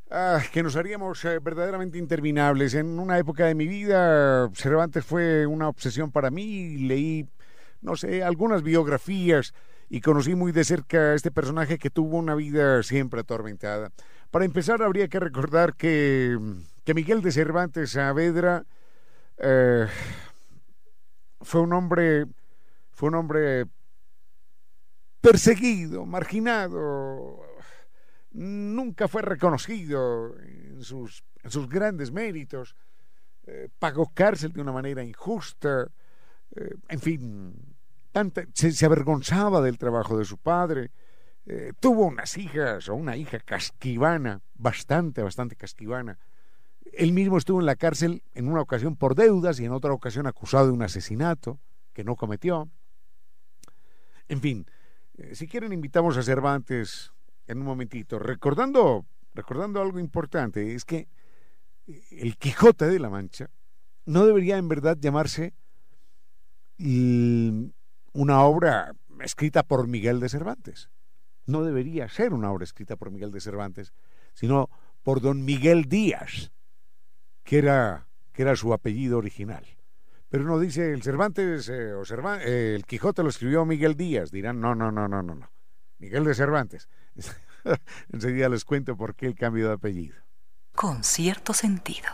[0.09, 2.73] ah, que nos haríamos eh, verdaderamente interminables.
[2.73, 6.77] En una época de mi vida, Cervantes fue una obsesión para mí.
[6.77, 7.27] Leí,
[7.81, 9.53] no sé, algunas biografías
[9.89, 13.91] y conocí muy de cerca a este personaje que tuvo una vida siempre atormentada.
[14.31, 16.37] Para empezar, habría que recordar que,
[16.83, 18.65] que Miguel de Cervantes Saavedra
[19.37, 19.87] eh,
[21.41, 22.25] fue un hombre,
[22.91, 23.65] fue un hombre
[25.21, 27.41] perseguido, marginado,
[28.35, 32.75] nunca fue reconocido en sus, sus grandes méritos,
[33.47, 35.87] eh, pagó cárcel de una manera injusta,
[36.55, 37.53] eh, en fin,
[38.53, 40.91] se, avergonzaba del trabajo de su padre,
[41.45, 46.19] eh, tuvo unas hijas o una hija casquivana, bastante, bastante casquivana.
[46.91, 50.27] Él mismo estuvo en la cárcel en una ocasión por deudas y en otra ocasión
[50.27, 51.59] acusado de un asesinato
[51.93, 52.69] que no cometió.
[54.27, 54.65] En fin,
[55.33, 57.14] si quieren, invitamos a Cervantes
[57.47, 61.07] en un momentito, recordando, recordando algo importante, es que
[61.87, 63.49] eh, el Quijote de la Mancha
[64.05, 65.53] no debería en verdad llamarse
[66.77, 70.89] una obra escrita por Miguel de Cervantes.
[71.45, 73.93] No debería ser una obra escrita por Miguel de Cervantes,
[74.33, 74.69] sino
[75.03, 76.51] por don Miguel Díaz,
[77.43, 79.65] que era, que era su apellido original.
[80.29, 84.31] Pero uno dice, el Cervantes eh, o eh, el Quijote lo escribió Miguel Díaz.
[84.31, 85.49] Dirán, no, no, no, no, no, no.
[85.99, 86.89] Miguel de Cervantes.
[88.11, 90.15] Enseguida les cuento por qué el cambio de apellido.
[90.73, 92.09] Con cierto sentido.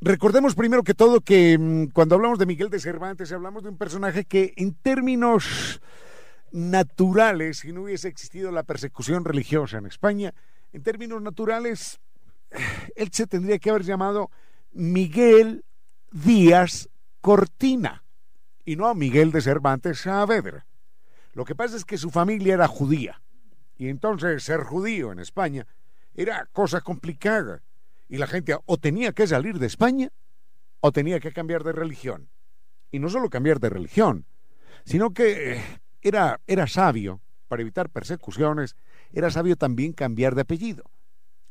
[0.00, 3.78] Recordemos primero que todo que mm, cuando hablamos de Miguel de Cervantes hablamos de un
[3.78, 5.80] personaje que en términos
[6.52, 10.32] naturales, si no hubiese existido la persecución religiosa en España,
[10.72, 11.98] en términos naturales,
[12.94, 14.30] él se tendría que haber llamado
[14.72, 15.64] Miguel
[16.12, 16.88] Díaz
[17.26, 18.04] Cortina
[18.64, 20.64] y no Miguel de Cervantes Saavedra.
[21.32, 23.20] Lo que pasa es que su familia era judía
[23.76, 25.66] y entonces ser judío en España
[26.14, 27.62] era cosa complicada
[28.08, 30.12] y la gente o tenía que salir de España
[30.78, 32.28] o tenía que cambiar de religión.
[32.92, 34.24] Y no solo cambiar de religión,
[34.84, 35.60] sino que
[36.02, 38.76] era, era sabio para evitar persecuciones
[39.12, 40.84] era sabio también cambiar de apellido.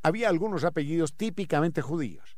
[0.03, 2.34] Había algunos apellidos típicamente judíos.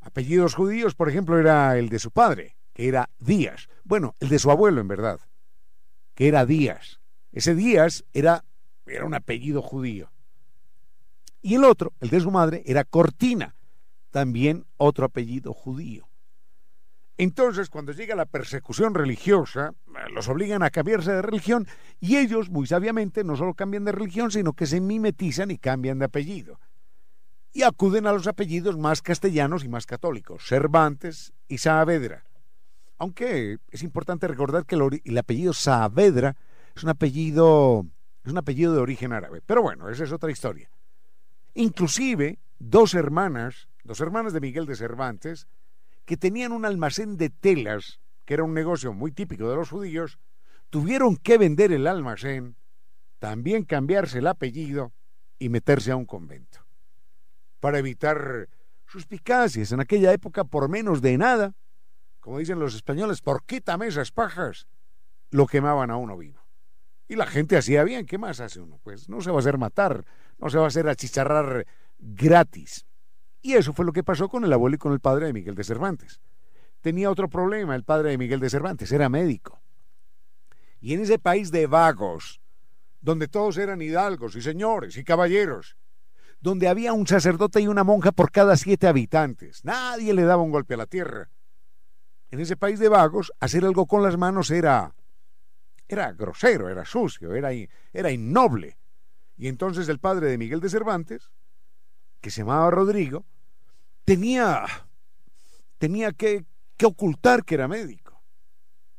[0.00, 3.68] Apellidos judíos, por ejemplo, era el de su padre, que era Díaz.
[3.84, 5.20] Bueno, el de su abuelo, en verdad,
[6.14, 7.00] que era Díaz.
[7.32, 8.44] Ese Díaz era,
[8.86, 10.10] era un apellido judío.
[11.42, 13.54] Y el otro, el de su madre, era Cortina,
[14.10, 16.08] también otro apellido judío.
[17.16, 19.74] Entonces, cuando llega la persecución religiosa,
[20.12, 21.66] los obligan a cambiarse de religión
[22.00, 25.98] y ellos, muy sabiamente, no solo cambian de religión, sino que se mimetizan y cambian
[25.98, 26.60] de apellido.
[27.52, 32.24] Y acuden a los apellidos más castellanos y más católicos, Cervantes y Saavedra.
[32.98, 36.36] Aunque es importante recordar que el, apellido Saavedra
[36.74, 37.86] es un apellido,
[38.24, 39.40] es un apellido de origen árabe.
[39.44, 40.70] Pero bueno, esa es otra historia.
[41.54, 45.46] Inclusive, dos hermanas, dos hermanas de Miguel de Cervantes,
[46.04, 50.18] que tenían un almacén de telas, que era un negocio muy típico de los judíos,
[50.70, 52.56] tuvieron que vender el almacén,
[53.18, 54.92] también cambiarse el apellido
[55.38, 56.67] y meterse a un convento.
[57.60, 58.48] Para evitar
[58.86, 61.54] suspicacias en aquella época por menos de nada,
[62.20, 64.66] como dicen los españoles, por quítame esas pajas,
[65.30, 66.40] lo quemaban a uno vivo.
[67.08, 68.78] Y la gente hacía bien, ¿qué más hace uno?
[68.82, 70.04] Pues no se va a hacer matar,
[70.38, 71.66] no se va a hacer achicharrar
[71.98, 72.86] gratis.
[73.40, 75.54] Y eso fue lo que pasó con el abuelo y con el padre de Miguel
[75.54, 76.20] de Cervantes.
[76.80, 79.60] tenía otro problema, el padre de Miguel de Cervantes, era médico.
[80.80, 82.40] Y en ese país de vagos,
[83.00, 85.76] donde todos eran hidalgos y señores y caballeros,
[86.40, 90.50] donde había un sacerdote y una monja por cada siete habitantes, nadie le daba un
[90.50, 91.30] golpe a la tierra.
[92.30, 94.94] En ese país de vagos, hacer algo con las manos era,
[95.88, 98.76] era grosero, era sucio, era, innoble.
[99.36, 101.30] Y entonces el padre de Miguel de Cervantes,
[102.20, 103.24] que se llamaba Rodrigo,
[104.04, 104.66] tenía,
[105.78, 106.44] tenía que,
[106.76, 108.20] que ocultar que era médico.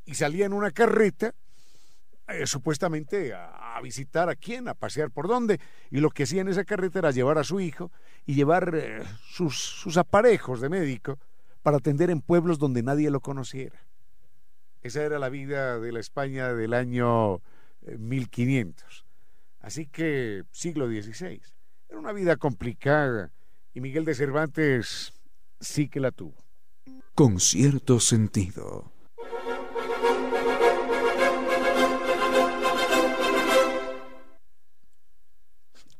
[0.05, 1.35] Y salía en una carreta
[2.27, 6.47] eh, supuestamente a, visitar a quién, a pasear por dónde, y lo que hacía en
[6.47, 7.91] esa carreta era llevar a su hijo
[8.25, 11.17] y llevar eh, sus, sus aparejos de médico
[11.61, 13.79] para atender en pueblos donde nadie lo conociera.
[14.81, 17.41] Esa era la vida de la España del año
[17.97, 18.85] 1500.
[18.85, 19.09] Eh,
[19.61, 21.41] Así que siglo XVI.
[21.89, 23.31] Era una vida complicada
[23.73, 25.13] y Miguel de Cervantes
[25.59, 26.35] sí que la tuvo.
[27.13, 28.91] Con cierto sentido.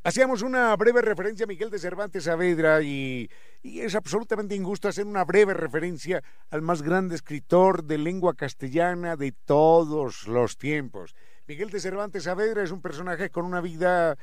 [0.01, 3.29] Hacíamos una breve referencia a Miguel de Cervantes Saavedra y,
[3.61, 9.33] es absolutamente injusto hacer una breve referencia al más grande escritor de lengua castellana de
[9.33, 11.15] todos los tiempos.
[11.47, 14.15] Miguel de Cervantes Saavedra es un personaje con una vida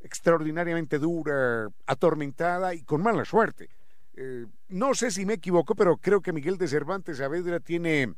[0.00, 3.70] extraordinariamente dura, atormentada y con mala suerte.
[4.14, 8.12] Eh, no sé si me equivoco, pero creo que Miguel de Cervantes Saavedra tiene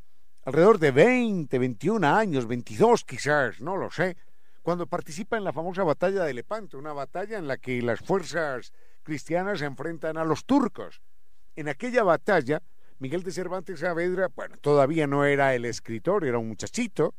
[0.46, 4.16] alrededor de 20, 21 años, 22 quizás, no lo sé
[4.64, 8.72] cuando participa en la famosa batalla de Lepanto, una batalla en la que las fuerzas
[9.03, 11.03] cristianas se enfrentan a los turcos.
[11.55, 12.62] En aquella batalla,
[12.98, 17.14] Miguel de Cervantes Saavedra, bueno, todavía no era el escritor, era un muchachito.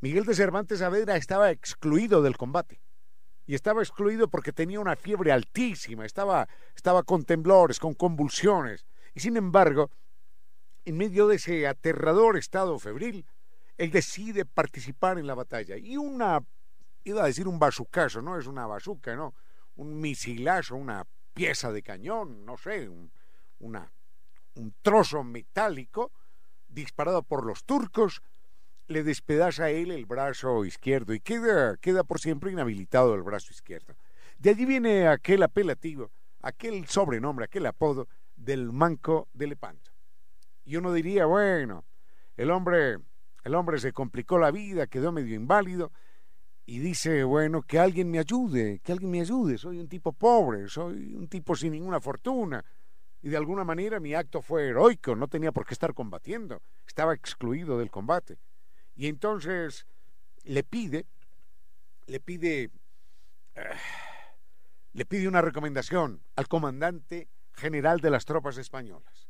[0.00, 2.80] Miguel de Cervantes Saavedra estaba excluido del combate.
[3.48, 8.86] Y estaba excluido porque tenía una fiebre altísima, estaba, estaba con temblores, con convulsiones.
[9.12, 9.90] Y sin embargo,
[10.84, 13.26] en medio de ese aterrador estado febril,
[13.76, 15.76] él decide participar en la batalla.
[15.76, 16.44] Y una
[17.04, 19.34] iba a decir un bazucazo, no es una bazuca, ¿no?
[19.76, 23.10] Un misilazo, una pieza de cañón, no sé, un,
[24.82, 26.12] trozo metálico
[26.68, 28.22] disparado por los turcos,
[28.88, 33.52] le despedaza a él el brazo izquierdo y queda, queda por siempre inhabilitado el brazo
[33.52, 33.94] izquierdo.
[34.38, 36.10] De allí viene aquel apelativo,
[36.42, 39.92] aquel sobrenombre, aquel apodo del manco de Lepanto.
[40.64, 41.84] Y uno diría, bueno,
[42.36, 42.98] el hombre,
[43.44, 45.92] el hombre se complicó la vida, quedó medio inválido,
[46.70, 50.68] y dice, bueno, que alguien me ayude, que alguien me ayude, soy un tipo pobre,
[50.68, 52.64] soy un tipo sin ninguna fortuna.
[53.22, 57.12] Y de alguna manera mi acto fue heroico, no tenía por qué estar combatiendo, estaba
[57.12, 58.38] excluido del combate.
[58.94, 59.84] Y entonces
[60.44, 61.06] le pide,
[62.06, 62.70] le pide,
[63.56, 63.62] eh,
[64.92, 69.28] le pide una recomendación al comandante general de las tropas españolas.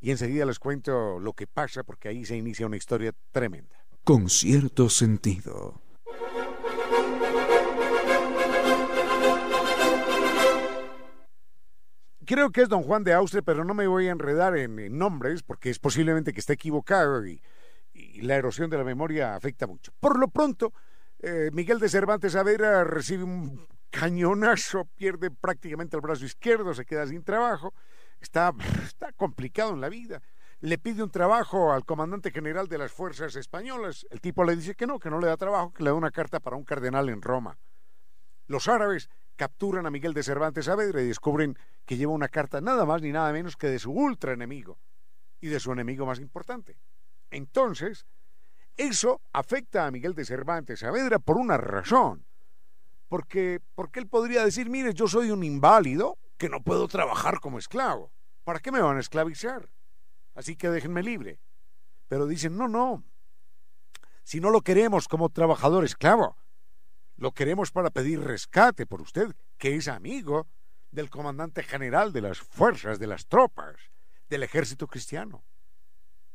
[0.00, 3.86] Y enseguida les cuento lo que pasa porque ahí se inicia una historia tremenda.
[4.02, 5.83] Con cierto sentido.
[12.24, 15.42] Creo que es don Juan de Austria, pero no me voy a enredar en, nombres
[15.42, 17.40] porque es posiblemente que esté equivocado y,
[18.22, 19.92] la erosión de la memoria afecta mucho.
[20.00, 20.72] Por lo pronto,
[21.20, 27.06] eh, Miguel de Cervantes Saavedra recibe un cañonazo, pierde prácticamente el brazo izquierdo, se queda
[27.06, 27.72] sin trabajo,
[28.20, 30.20] está, está complicado en la vida.
[30.60, 34.06] Le pide un trabajo al comandante general de las fuerzas españolas.
[34.10, 36.10] El tipo le dice que no, que no le da trabajo, que le da una
[36.10, 37.58] carta para un cardenal en Roma.
[38.46, 42.84] Los árabes capturan a Miguel de Cervantes Saavedra y descubren que lleva una carta nada
[42.86, 44.78] más ni nada menos que de su ultra enemigo
[45.40, 46.78] y de su enemigo más importante.
[47.30, 48.06] Entonces,
[48.76, 52.24] eso afecta a Miguel de Cervantes Saavedra por una razón.
[53.08, 57.58] Porque, porque él podría decir, mire, yo soy un inválido que no puedo trabajar como
[57.58, 58.10] esclavo.
[58.44, 59.68] ¿Para qué me van a esclavizar?
[60.34, 61.38] Así que déjenme libre.
[62.08, 63.04] Pero dicen, no, no.
[64.24, 66.36] Si no lo queremos como trabajador esclavo,
[67.16, 70.46] lo queremos para pedir rescate por usted, que es amigo
[70.90, 73.76] del comandante general de las fuerzas, de las tropas,
[74.28, 75.44] del ejército cristiano.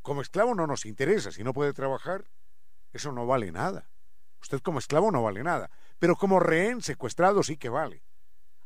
[0.01, 2.25] Como esclavo no nos interesa, si no puede trabajar,
[2.93, 3.89] eso no vale nada.
[4.41, 5.69] Usted como esclavo no vale nada,
[5.99, 8.03] pero como rehén secuestrado sí que vale.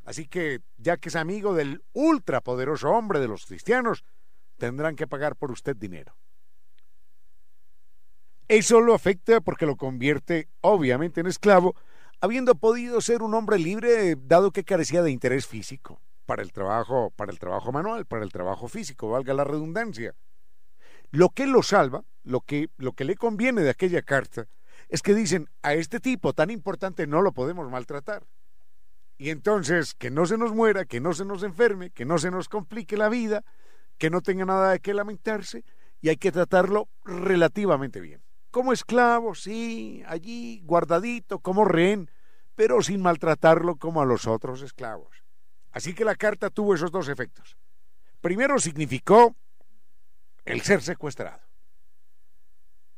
[0.05, 4.03] Así que, ya que es amigo del ultrapoderoso hombre de los cristianos,
[4.57, 6.15] tendrán que pagar por usted dinero.
[8.47, 11.75] Eso lo afecta porque lo convierte obviamente en esclavo,
[12.23, 17.11] habiendo podido ser un hombre libre dado que carecía de interés físico para el trabajo,
[17.17, 20.15] para el trabajo manual, para el trabajo físico, valga la redundancia.
[21.11, 24.47] Lo que lo salva, lo que, lo que le conviene de aquella carta,
[24.87, 28.25] es que dicen, a este tipo tan importante no lo podemos maltratar.
[29.17, 32.31] Y entonces, que no se nos muera, que no se nos enferme, que no se
[32.31, 33.43] nos complique la vida,
[33.97, 35.65] que no tenga nada de qué lamentarse
[35.99, 38.22] y hay que tratarlo relativamente bien.
[38.53, 42.11] Como esclavo, sí, allí guardadito, como rehén,
[42.53, 45.23] pero sin maltratarlo como a los otros esclavos.
[45.71, 47.57] Así que la carta tuvo esos dos efectos.
[48.21, 49.35] Primero significó
[50.45, 51.41] el ser secuestrado.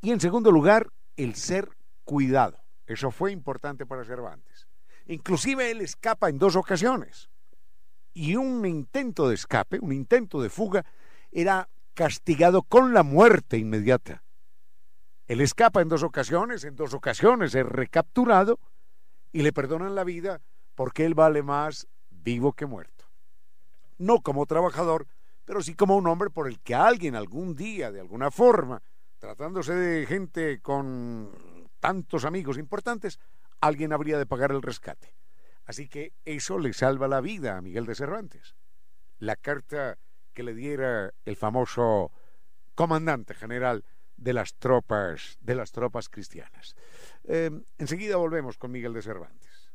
[0.02, 1.70] Y en segundo lugar, el ser
[2.04, 2.62] cuidado.
[2.86, 4.68] Eso fue importante para Cervantes.
[5.06, 7.30] Inclusive él escapa en dos ocasiones.
[8.14, 10.86] Y un intento de escape, un intento de fuga,
[11.32, 14.25] era castigado con la muerte inmediata.
[15.28, 18.60] Él escapa en dos ocasiones, en dos ocasiones es recapturado
[19.32, 20.42] y le perdonan la vida
[20.76, 23.06] porque él vale más vivo que muerto.
[23.98, 25.08] No como trabajador,
[25.46, 28.82] pero sí como un hombre por el que alguien algún día, de alguna forma,
[29.18, 31.32] tratándose de gente con
[31.80, 33.20] tantos amigos importantes,
[33.62, 35.16] alguien habría de pagar el rescate.
[35.66, 38.56] Así que eso le salva la vida a Miguel de Cervantes.
[39.18, 39.98] La carta
[40.34, 42.12] que le diera el famoso
[42.76, 43.84] comandante general
[44.18, 46.76] de las tropas de las tropas cristianas.
[47.26, 49.72] Eh, enseguida volvemos con Miguel de Cervantes.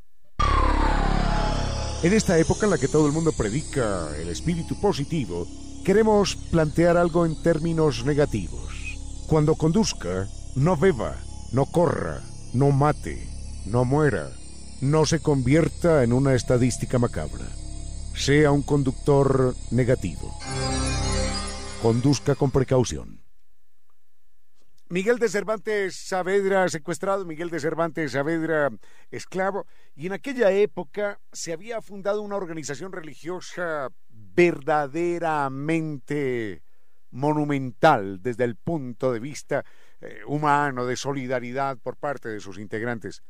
[2.03, 5.47] En esta época en la que todo el mundo predica el espíritu positivo,
[5.85, 8.97] queremos plantear algo en términos negativos.
[9.29, 10.27] Cuando conduzca,
[10.57, 11.17] no beba,
[11.53, 12.23] no corra,
[12.55, 13.29] no mate,
[13.67, 14.31] no muera,
[14.81, 17.47] no se convierta en una estadística macabra.
[18.15, 20.35] Sea un conductor negativo.
[21.83, 23.21] Conduzca con precaución.
[24.93, 28.73] Miguel de Cervantes Saavedra secuestrado, Miguel de Cervantes Saavedra
[29.13, 29.65] esclavo,
[29.95, 36.65] y en aquella época se había fundado una organización religiosa verdaderamente
[37.13, 39.65] monumental desde el punto de vista
[40.01, 43.23] eh, humano, de solidaridad por parte de sus integrantes.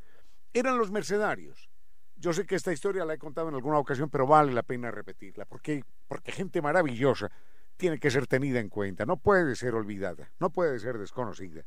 [0.54, 1.68] Eran los mercenarios.
[2.16, 4.90] Yo sé que esta historia la he contado en alguna ocasión, pero vale la pena
[4.90, 7.30] repetirla, porque, porque gente maravillosa
[7.80, 11.64] tiene que ser tenida en cuenta, no puede ser olvidada, no puede ser desconocida.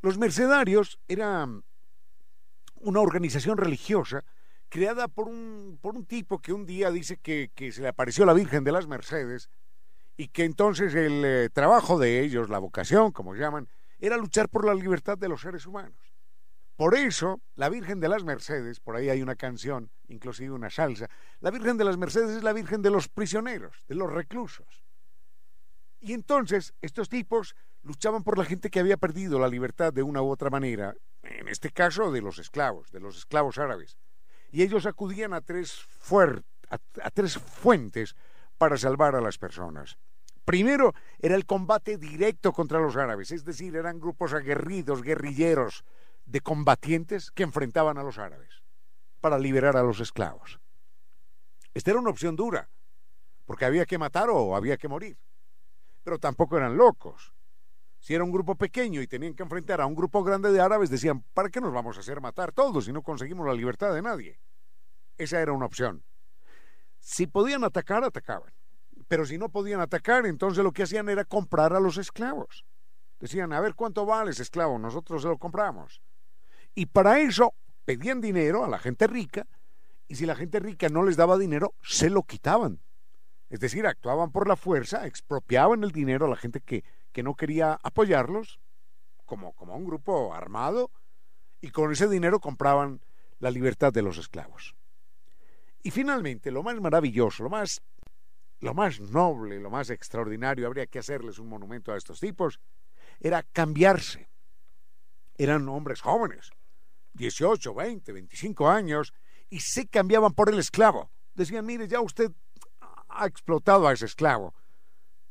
[0.00, 1.64] Los mercenarios eran
[2.76, 4.24] una organización religiosa
[4.68, 8.34] creada por un, por un tipo que un día dice que, se le apareció la
[8.34, 9.50] Virgen de las Mercedes
[10.16, 13.68] y que entonces el eh, trabajo de ellos, la vocación, como llaman,
[13.98, 15.98] era luchar por la libertad de los seres humanos.
[16.76, 21.08] Por eso, la Virgen de las Mercedes, por ahí hay una canción, inclusive una salsa,
[21.40, 24.85] la Virgen de las Mercedes es la Virgen de los prisioneros, de los reclusos.
[26.06, 30.22] Y entonces estos tipos luchaban por la gente que había perdido la libertad de una
[30.22, 30.94] u otra manera,
[31.24, 33.98] en este caso de los esclavos, de los esclavos árabes.
[34.52, 35.84] Y ellos acudían a tres,
[36.70, 38.14] a, tres fuentes
[38.56, 39.98] para salvar a las personas.
[40.44, 45.84] Primero era el combate directo contra los árabes, es decir, eran grupos aguerridos, guerrilleros,
[46.24, 48.62] de combatientes que enfrentaban a los árabes
[49.20, 50.60] para liberar a los esclavos.
[51.74, 52.68] Esta era una opción dura,
[53.44, 55.18] porque había que matar o había que morir
[56.06, 57.34] pero tampoco eran locos.
[57.98, 60.88] Si era un grupo pequeño y tenían que enfrentar a un grupo grande de árabes,
[60.88, 64.02] decían, ¿para qué nos vamos a hacer matar todos si no conseguimos la libertad de
[64.02, 64.38] nadie?
[65.18, 66.04] Esa era una opción.
[67.00, 68.52] Si podían atacar, atacaban.
[69.08, 72.64] Pero si no podían atacar, entonces lo que hacían era comprar a los esclavos.
[73.18, 76.00] Decían, a ver cuánto vale ese esclavo, nosotros se lo compramos.
[76.72, 77.52] Y para eso
[77.84, 79.44] pedían dinero a la gente rica,
[80.06, 82.80] y si la gente rica no les daba dinero, se lo quitaban.
[83.48, 87.34] Es decir, actuaban por la fuerza, expropiaban el dinero a la gente que, que no
[87.34, 88.58] quería apoyarlos,
[89.24, 90.90] como, como un grupo armado,
[91.60, 93.00] y con ese dinero compraban
[93.38, 94.74] la libertad de los esclavos.
[95.82, 97.80] Y finalmente, lo más maravilloso, lo más,
[98.60, 102.60] lo más noble, lo más extraordinario, habría que hacerles un monumento a estos tipos,
[103.20, 104.28] era cambiarse.
[105.38, 106.50] Eran hombres jóvenes,
[107.14, 109.14] 18, 20, 25 años,
[109.48, 111.10] y se cambiaban por el esclavo.
[111.34, 112.32] Decían, mire, ya usted
[113.18, 114.54] ha explotado a ese esclavo.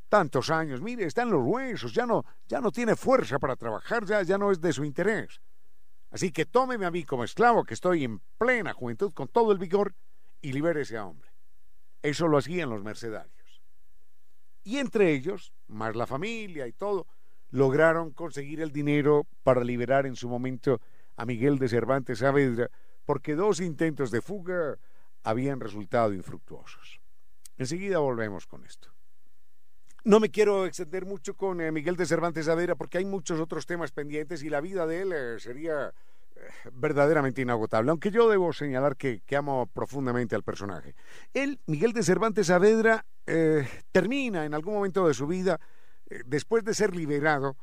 [0.09, 4.05] Tantos años, mire, está en los huesos, ya no, ya no tiene fuerza para trabajar,
[4.05, 5.41] ya, ya no es de su interés.
[6.11, 9.57] Así que tómeme a mí como esclavo, que estoy en plena juventud con todo el
[9.57, 9.93] vigor,
[10.41, 11.29] y libere ese hombre.
[12.03, 13.61] Eso lo hacían los mercenarios.
[14.63, 17.07] Y entre ellos, más la familia y todo,
[17.49, 20.81] lograron conseguir el dinero para liberar en su momento
[21.17, 22.69] a Miguel de Cervantes Saavedra,
[23.05, 24.77] porque dos intentos de fuga
[25.23, 26.99] habían resultado infructuosos.
[27.57, 28.89] Enseguida volvemos con esto.
[30.03, 33.65] No me quiero extender mucho con eh, Miguel de Cervantes Saavedra porque hay muchos otros
[33.65, 35.91] temas pendientes y la vida de él eh, sería
[36.35, 36.39] eh,
[36.73, 40.93] verdaderamente inagotable, aunque yo debo señalar que, amo profundamente al personaje.
[41.33, 43.03] Él, Miguel de Cervantes Saavedra,
[43.91, 45.59] termina en algún momento de su vida,
[46.27, 47.57] después de ser liberado,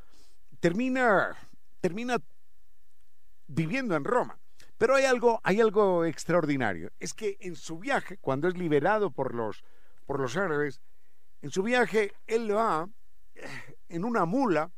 [0.58, 1.36] termina,
[1.80, 2.18] termina
[3.46, 4.36] viviendo en Roma.
[4.78, 6.90] Pero hay algo, hay algo extraordinario.
[6.98, 9.62] Es que en su viaje, cuando es liberado por los,
[10.12, 10.82] por los árabes,
[11.40, 12.86] En su viaje, él va
[13.88, 14.70] en una mula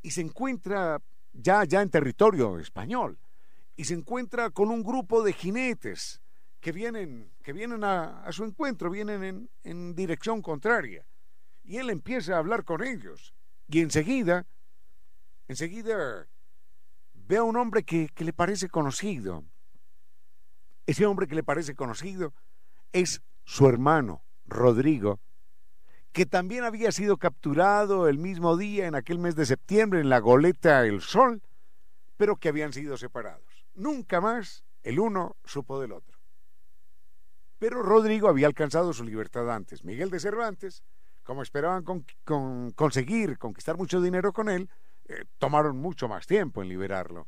[0.00, 3.18] y se encuentra ya, ya en territorio español
[3.74, 6.22] y se encuentra con un grupo de jinetes
[6.60, 11.04] que vienen, que vienen a, su encuentro, vienen en, en, dirección contraria.
[11.64, 13.34] Y él empieza a hablar con ellos.
[13.66, 14.46] Y enseguida,
[15.48, 16.28] enseguida
[17.12, 19.44] ve a un hombre que, que le parece conocido.
[20.86, 22.32] Ese hombre que le parece conocido
[22.92, 25.20] es su hermano, Rodrigo,
[26.12, 30.18] que también había sido capturado el mismo día en aquel mes de septiembre en la
[30.18, 31.42] goleta El Sol,
[32.16, 33.66] pero que habían sido separados.
[33.74, 36.18] Nunca más el uno supo del otro.
[37.58, 39.84] Pero Rodrigo había alcanzado su libertad antes.
[39.84, 40.82] Miguel de Cervantes,
[41.24, 42.04] como esperaban con,
[42.74, 44.70] conseguir conquistar mucho dinero con él,
[45.06, 47.26] eh, tomaron mucho más tiempo en liberarlo.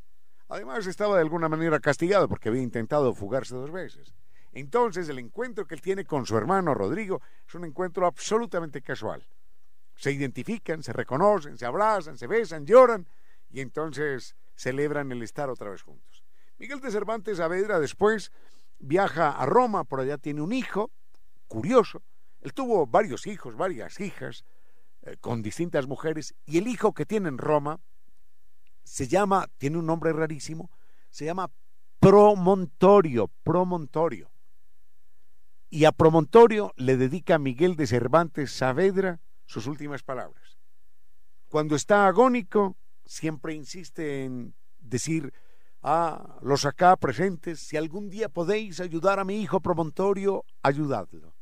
[0.48, 4.14] Además estaba de alguna manera castigado porque había intentado fugarse dos veces.
[4.52, 9.26] Entonces el encuentro que él tiene con su hermano Rodrigo es un encuentro absolutamente casual.
[9.96, 13.06] Se identifican, se reconocen, se abrazan, se besan, lloran
[13.50, 16.24] y entonces celebran el estar otra vez juntos.
[16.58, 18.32] Miguel de Cervantes Saavedra después
[18.78, 20.90] viaja a Roma, por allá tiene un hijo,
[21.48, 22.02] curioso.
[22.40, 24.44] Él tuvo varios hijos, varias hijas,
[25.02, 27.80] eh, con distintas mujeres, y el hijo que tiene en Roma
[28.84, 30.70] se llama, tiene un nombre rarísimo,
[31.10, 31.50] se llama
[31.98, 34.30] Promontorio, Promontorio.
[35.70, 40.58] Y a Promontorio le dedica Miguel de Cervantes Saavedra sus últimas palabras.
[41.48, 45.32] Cuando está agónico, siempre insiste en decir,
[45.82, 51.34] a los acá presentes, si algún día podéis ayudar a mi hijo promontorio, ayudadlo.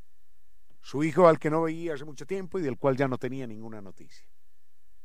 [0.83, 3.47] Su hijo al que no veía hace mucho tiempo y del cual ya no tenía
[3.47, 4.29] ninguna noticia.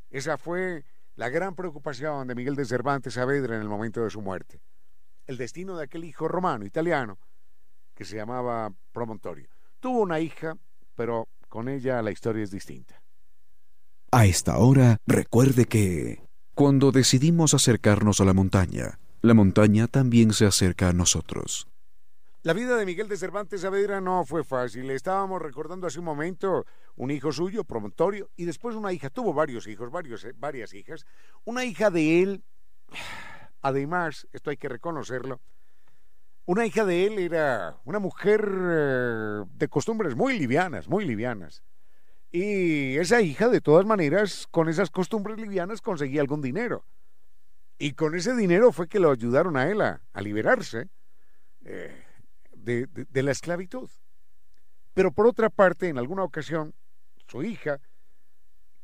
[0.09, 4.21] Esa fue la gran preocupación de Miguel de Cervantes Saavedra en el momento de su
[4.21, 4.61] muerte.
[5.25, 7.17] El destino de aquel hijo romano, italiano,
[7.93, 9.49] que se llamaba Promontorio.
[9.79, 10.57] Tuvo una hija,
[10.95, 13.01] pero con ella la historia es distinta.
[14.11, 16.21] A esta hora, recuerde que
[16.53, 21.67] cuando decidimos acercarnos a la montaña, la montaña también se acerca a nosotros.
[22.43, 24.91] La vida de Miguel de Cervantes Saavedra no fue fácil.
[24.91, 26.65] Estábamos recordando hace un momento
[26.97, 29.09] un hijo suyo, promontorio, y después una hija.
[29.09, 31.05] Tuvo varios hijos, varios, eh, varias hijas.
[31.45, 32.43] Una hija de él,
[33.61, 35.39] además, esto hay que reconocerlo,
[36.45, 41.63] una hija de él era una mujer eh, de costumbres muy livianas, muy livianas.
[42.31, 46.83] Y esa hija, de todas maneras, con esas costumbres livianas conseguía algún dinero.
[47.77, 50.89] Y con ese dinero fue que lo ayudaron a él a, liberarse
[51.63, 52.03] eh,
[52.55, 53.89] de, la esclavitud.
[54.93, 56.73] Pero por otra parte, en alguna ocasión,
[57.27, 57.79] su hija,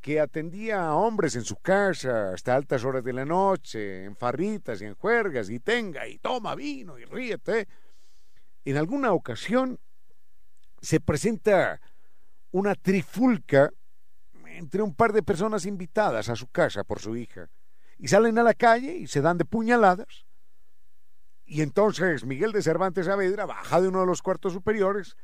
[0.01, 4.81] que atendía a hombres en su casa hasta altas horas de la noche, en farritas
[4.81, 7.67] y en juergas, y tenga, y toma vino, y ríete,
[8.63, 9.79] en alguna ocasión
[10.81, 11.81] se presenta
[12.51, 13.71] una trifulca
[14.45, 17.49] entre un par de personas invitadas a su casa por su hija
[17.97, 20.25] y salen a la calle y se dan de puñaladas.
[21.45, 25.15] Y entonces Miguel de Cervantes Saavedra baja de uno de los cuartos superiores,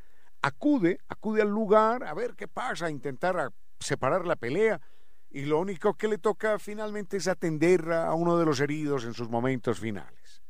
[0.42, 4.82] acude, acude al lugar a ver qué pasa, a intentar separar la pelea.
[5.30, 9.14] Y lo único que le toca finalmente es atender a uno de los heridos en
[9.14, 10.42] sus momentos finales.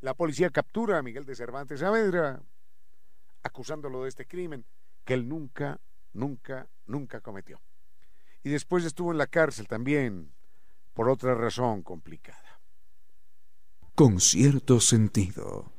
[0.00, 2.40] La policía captura a Miguel de Cervantes Saavedra,
[3.42, 4.64] acusándolo de este crimen
[5.04, 5.80] que él nunca,
[6.12, 7.60] nunca, nunca cometió.
[8.44, 10.32] Y después estuvo en la cárcel también
[10.94, 12.60] por otra razón complicada.
[13.94, 15.72] Con cierto sentido.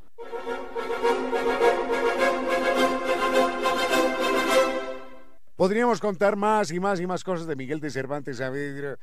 [5.60, 8.98] Podríamos contar más y más y más cosas de Miguel de Cervantes Saavedra,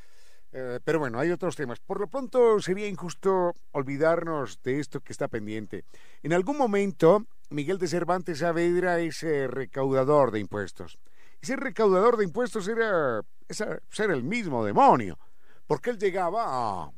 [0.53, 1.81] eh, pero bueno, hay otros temas.
[1.81, 5.85] Por lo pronto sería injusto olvidarnos de esto que está pendiente.
[6.23, 10.99] En algún momento, Miguel de Cervantes Saavedra es eh, recaudador de impuestos.
[11.43, 15.19] Ese recaudador de impuestos era, era el mismo demonio
[15.67, 16.91] porque él llegaba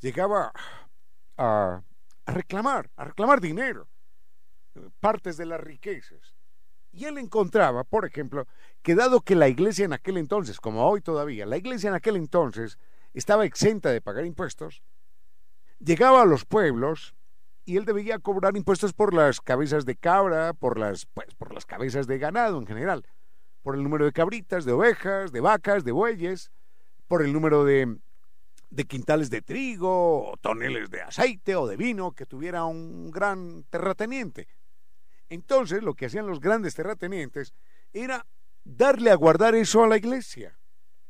[0.00, 0.52] llegaba
[1.36, 1.82] a,
[2.26, 3.86] reclamar, a reclamar dinero,
[4.98, 6.34] partes de las riquezas.
[6.92, 8.46] Y él encontraba, por ejemplo,
[8.82, 12.16] que dado que la iglesia en aquel entonces, como hoy todavía, la iglesia en aquel
[12.16, 12.78] entonces
[13.14, 14.82] estaba exenta de pagar impuestos,
[15.78, 17.14] llegaba a los pueblos
[17.64, 21.66] y él debía cobrar impuestos por las cabezas de cabra, por las, pues, por las
[21.66, 23.04] cabezas de ganado en general,
[23.62, 26.50] por el número de cabritas, de ovejas, de vacas, de bueyes,
[27.08, 27.98] por el número de,
[28.86, 34.48] quintales de trigo, o toneles de aceite o de vino que tuviera un gran terrateniente.
[35.28, 37.52] Entonces, lo que hacían los grandes terratenientes
[37.92, 38.26] era
[38.64, 40.58] darle a guardar eso a la iglesia.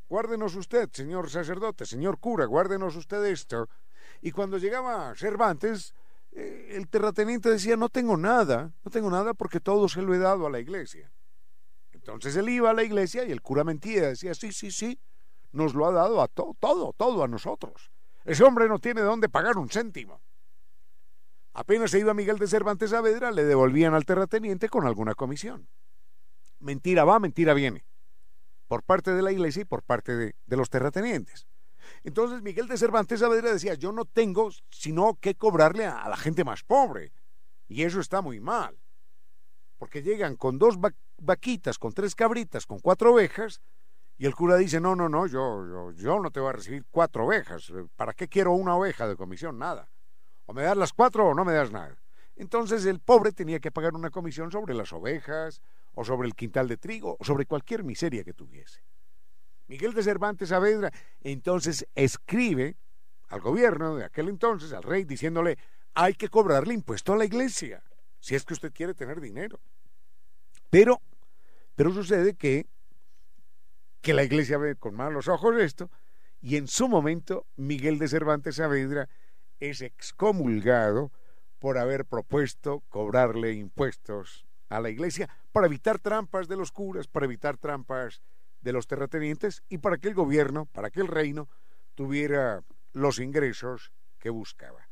[0.08, 3.68] Guárdenos usted, señor sacerdote, señor cura, guárdenos usted esto.
[4.22, 5.94] Y cuando llegaba Cervantes,
[6.32, 10.18] eh, el terrateniente decía, no tengo nada, no tengo nada porque todo se lo he
[10.18, 11.10] dado a la iglesia.
[11.92, 14.98] Entonces él iba a la iglesia y el cura mentía, decía, sí, sí, sí,
[15.52, 17.90] nos lo ha dado a todo, todo, todo a nosotros.
[18.24, 20.20] Ese hombre no tiene dónde pagar un céntimo.
[21.52, 25.68] Apenas se iba Miguel de Cervantes Saavedra, le devolvían al terrateniente con alguna comisión.
[26.60, 27.84] Mentira va, mentira viene,
[28.66, 31.46] por parte de la iglesia y por parte de, los terratenientes.
[32.04, 36.44] Entonces Miguel de Cervantes Saavedra decía, yo no tengo sino que cobrarle a, la gente
[36.44, 37.12] más pobre.
[37.66, 38.78] Y eso está muy mal.
[39.78, 40.78] Porque llegan con dos
[41.18, 43.60] vaquitas, con tres cabritas, con cuatro ovejas,
[44.16, 46.84] y el cura dice, no, no, no, yo, yo, yo no te voy a recibir
[46.90, 47.72] cuatro ovejas.
[47.94, 49.58] ¿Para qué quiero una oveja de comisión?
[49.58, 49.88] Nada.
[50.48, 51.94] O me das las cuatro o no me das nada.
[52.34, 55.60] Entonces el pobre tenía que pagar una comisión sobre las ovejas,
[55.92, 58.80] o sobre el quintal de trigo, o sobre cualquier miseria que tuviese.
[59.66, 60.90] Miguel de Cervantes Saavedra
[61.20, 62.76] entonces escribe
[63.28, 65.58] al gobierno de aquel entonces, al rey, diciéndole,
[65.92, 67.82] hay que cobrarle impuesto a la iglesia,
[68.18, 69.60] si es que usted quiere tener dinero.
[70.70, 71.02] Pero,
[71.74, 72.66] pero sucede que,
[74.00, 75.90] que la iglesia ve con malos ojos esto,
[76.40, 79.10] y en su momento Miguel de Cervantes Saavedra
[79.60, 81.12] es excomulgado
[81.58, 87.26] por haber propuesto cobrarle impuestos a la iglesia para evitar trampas de los curas, para
[87.26, 88.22] evitar trampas
[88.60, 91.48] de los terratenientes y para que el gobierno, para que el reino
[91.94, 94.88] tuviera los ingresos que buscaba.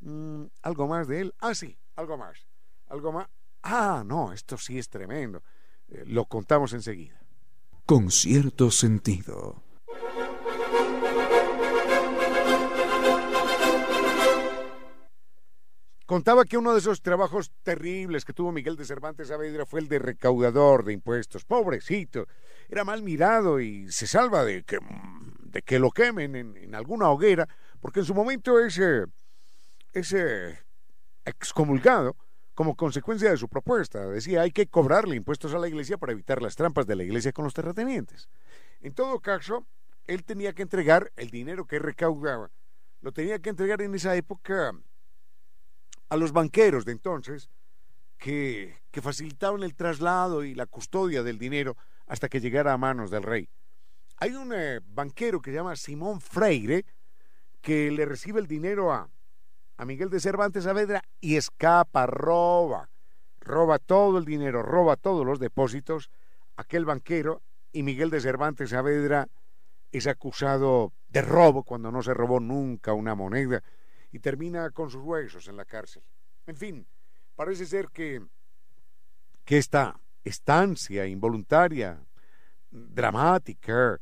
[0.00, 1.34] Mm, ¿Algo más de él?
[1.38, 2.46] Ah, sí, algo más.
[2.88, 3.28] Algo más.
[3.62, 5.42] Ah, no, esto sí es tremendo.
[5.88, 7.20] Eh, lo contamos enseguida.
[7.86, 9.62] Con cierto sentido.
[16.12, 19.88] Contaba que uno de esos trabajos terribles que tuvo Miguel de Cervantes Saavedra fue el
[19.88, 21.46] de recaudador de impuestos.
[21.46, 22.26] Pobrecito,
[22.68, 24.78] era mal mirado y se salva de que,
[25.38, 27.48] de que lo quemen en, alguna hoguera,
[27.80, 29.06] porque en su momento ese,
[29.94, 30.58] ese
[31.24, 32.14] excomulgado,
[32.54, 36.42] como consecuencia de su propuesta, decía hay que cobrarle impuestos a la iglesia para evitar
[36.42, 38.28] las trampas de la iglesia con los terratenientes.
[38.82, 39.64] En todo caso,
[40.06, 42.50] él tenía que entregar el dinero que recaudaba,
[43.00, 44.74] lo tenía que entregar en esa época
[46.12, 47.48] a los banqueros de entonces
[48.18, 51.74] que, que facilitaban el traslado y la custodia del dinero
[52.06, 53.48] hasta que llegara a manos del rey.
[54.18, 56.84] Hay un eh, banquero que se llama Simón Freire
[57.62, 59.08] que le recibe el dinero a,
[59.78, 62.90] a Miguel de Cervantes Saavedra y escapa, roba,
[63.40, 66.10] roba todo el dinero, roba todos los depósitos,
[66.56, 67.40] aquel banquero,
[67.72, 69.28] y Miguel de Cervantes Saavedra
[69.90, 73.62] es acusado de robo cuando no se robó nunca una moneda
[74.12, 76.02] y termina con sus huesos en la cárcel.
[76.46, 76.86] En fin,
[77.34, 78.22] parece ser que,
[79.44, 82.04] que esta estancia involuntaria,
[82.70, 83.98] dramática,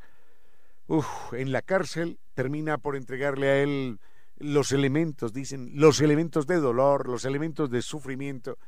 [1.32, 4.00] en la cárcel termina por entregarle a él
[4.36, 8.58] los elementos, dicen, los elementos de dolor, los elementos de sufrimiento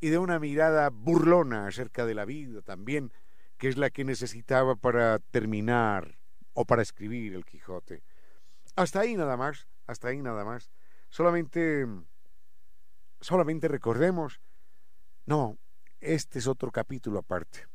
[0.00, 3.12] y de una mirada burlona acerca de la vida también,
[3.58, 6.18] que es la que necesitaba para terminar
[6.54, 8.02] o para escribir el Quijote.
[8.76, 10.70] Hasta ahí nada más, hasta ahí nada más.
[11.10, 11.86] Solamente,
[13.20, 14.40] solamente recordemos,
[15.26, 15.58] no,
[16.00, 17.66] este es otro capítulo aparte.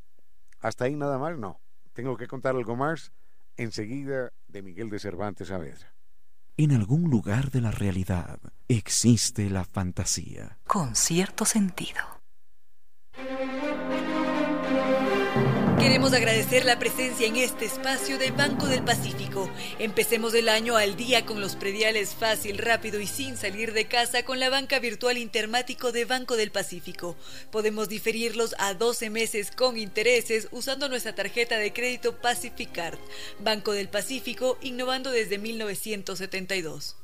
[0.60, 1.60] Hasta ahí nada más, no.
[1.94, 3.12] Tengo que contar algo más
[3.58, 5.94] enseguida de Miguel de Cervantes Saavedra.
[6.58, 10.58] En algún lugar de la realidad existe la fantasía.
[10.66, 12.02] Con cierto sentido.
[15.86, 19.48] Queremos agradecer la presencia en este espacio de Banco del Pacífico.
[19.78, 24.26] Empecemos el año al día con los prediales fácil, rápido y sin salir de casa
[24.26, 27.16] con la banca virtual intermático de Banco del Pacífico.
[27.52, 32.98] Podemos diferirlos a 12 meses con intereses usando nuestra tarjeta de crédito Pacificard.
[33.40, 36.96] Banco del Pacífico, innovando desde 1972.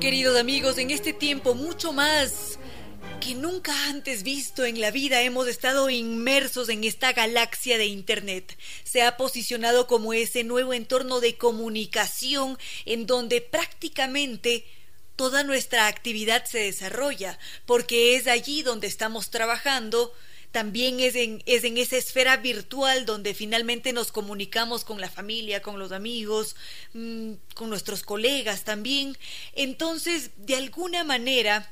[0.00, 2.60] Queridos amigos, en este tiempo mucho más
[3.20, 8.56] que nunca antes visto en la vida hemos estado inmersos en esta galaxia de Internet.
[8.84, 14.64] Se ha posicionado como ese nuevo entorno de comunicación en donde prácticamente
[15.16, 17.36] toda nuestra actividad se desarrolla,
[17.66, 20.14] porque es allí donde estamos trabajando,
[20.58, 25.62] también es en, es en esa esfera virtual donde finalmente nos comunicamos con la familia,
[25.62, 26.56] con los amigos,
[26.94, 29.16] mm, con nuestros colegas también.
[29.52, 31.70] Entonces, de alguna manera,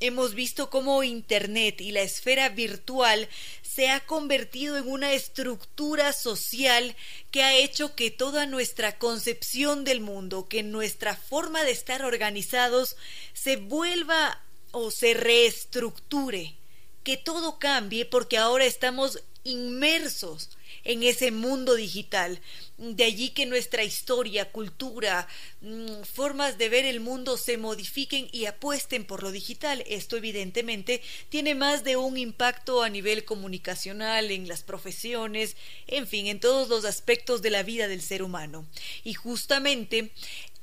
[0.00, 3.28] hemos visto cómo Internet y la esfera virtual
[3.62, 6.96] se ha convertido en una estructura social
[7.30, 12.96] que ha hecho que toda nuestra concepción del mundo, que nuestra forma de estar organizados
[13.32, 14.42] se vuelva
[14.72, 16.56] o se reestructure
[17.02, 20.50] que todo cambie porque ahora estamos inmersos
[20.84, 22.40] en ese mundo digital.
[22.76, 25.28] De allí que nuestra historia, cultura,
[25.60, 29.84] mm, formas de ver el mundo se modifiquen y apuesten por lo digital.
[29.86, 36.26] Esto evidentemente tiene más de un impacto a nivel comunicacional, en las profesiones, en fin,
[36.26, 38.66] en todos los aspectos de la vida del ser humano.
[39.04, 40.10] Y justamente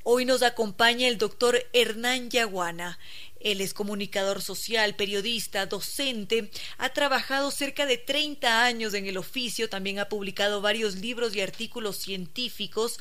[0.03, 2.97] Hoy nos acompaña el doctor Hernán Yaguana.
[3.39, 9.69] Él es comunicador social, periodista, docente, ha trabajado cerca de 30 años en el oficio,
[9.69, 12.99] también ha publicado varios libros y artículos científicos.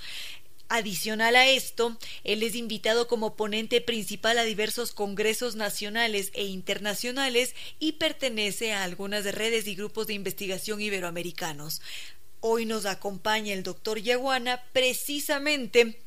[0.71, 7.55] Adicional a esto, él es invitado como ponente principal a diversos congresos nacionales e internacionales
[7.79, 11.81] y pertenece a algunas redes y grupos de investigación iberoamericanos.
[12.41, 15.99] Hoy nos acompaña el doctor Yaguana precisamente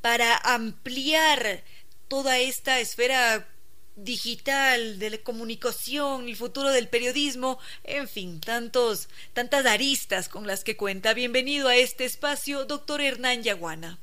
[0.00, 1.64] para ampliar
[2.06, 3.48] toda esta esfera
[3.96, 10.64] digital, de la comunicación, el futuro del periodismo, en fin, tantos, tantas aristas con las
[10.64, 11.14] que cuenta.
[11.14, 13.98] Bienvenido a este espacio, doctor Hernán Yaguana.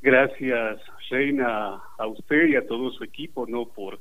[0.00, 3.66] Gracias, Reina, a usted y a todo su equipo, ¿no?
[3.66, 4.00] Por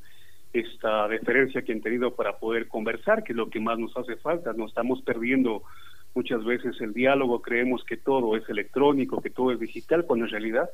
[0.54, 4.16] esta deferencia que han tenido para poder conversar, que es lo que más nos hace
[4.18, 4.54] falta.
[4.54, 5.64] No estamos perdiendo
[6.14, 10.32] muchas veces el diálogo, creemos que todo es electrónico, que todo es digital, cuando en
[10.32, 10.70] realidad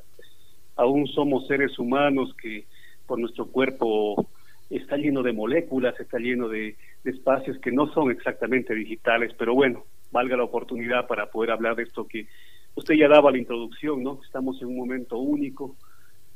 [0.76, 2.64] aún somos seres humanos que
[3.08, 4.28] por nuestro cuerpo
[4.70, 9.84] está lleno de moléculas, está lleno de, espacios que no son exactamente digitales, pero bueno,
[10.12, 12.28] valga la oportunidad para poder hablar de esto que
[12.74, 14.20] usted ya daba la introducción, ¿no?
[14.22, 15.74] Estamos en un momento único,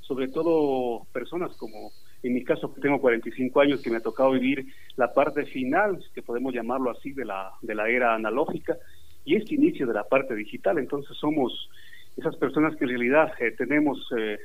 [0.00, 1.92] sobre todo personas como
[2.22, 4.64] en mi caso que tengo 45 años que me ha tocado vivir
[4.96, 8.78] la parte final, que podemos llamarlo así, de la, de la era analógica
[9.24, 10.78] y este inicio de la parte digital.
[10.78, 11.68] Entonces somos
[12.16, 14.38] esas personas que en realidad eh, tenemos eh,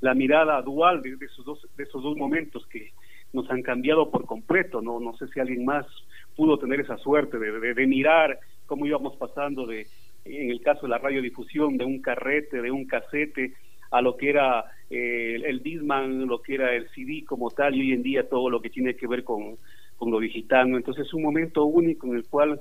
[0.00, 2.92] la mirada dual de, esos dos, de esos dos momentos que
[3.32, 4.80] nos han cambiado por completo.
[4.80, 5.86] No, no sé si alguien más
[6.36, 9.86] pudo tener esa suerte de, de, mirar cómo íbamos pasando de,
[10.24, 13.54] en el caso de la radiodifusión, de un carrete, de un casete,
[13.90, 17.80] a lo que era eh, el Disman, lo que era el CD como tal, y
[17.80, 19.56] hoy en día todo lo que tiene que ver con,
[19.96, 20.68] con lo digital.
[20.74, 22.60] Entonces es un momento único en el cual,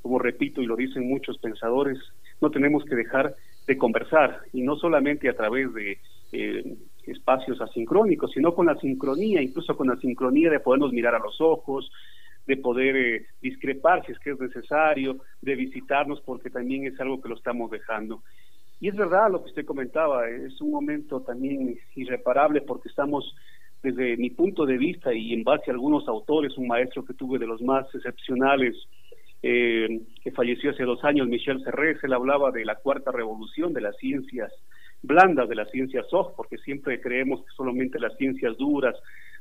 [0.00, 1.98] como repito y lo dicen muchos pensadores,
[2.40, 5.98] no tenemos que dejar de conversar, y no solamente a través de
[6.32, 6.76] eh,
[7.06, 11.40] espacios asincrónicos, sino con la sincronía, incluso con la sincronía de podernos mirar a los
[11.40, 11.90] ojos,
[12.46, 17.20] de poder eh, discrepar si es que es necesario, de visitarnos, porque también es algo
[17.20, 18.22] que lo estamos dejando.
[18.80, 23.34] Y es verdad lo que usted comentaba, es un momento también irreparable porque estamos,
[23.82, 27.38] desde mi punto de vista y en base a algunos autores, un maestro que tuve
[27.38, 28.74] de los más excepcionales,
[29.44, 33.80] eh, que falleció hace dos años, Michel Serres, él hablaba de la cuarta revolución de
[33.82, 34.52] las ciencias
[35.02, 38.96] blandas, de las ciencias soft, porque siempre creemos que solamente las ciencias duras,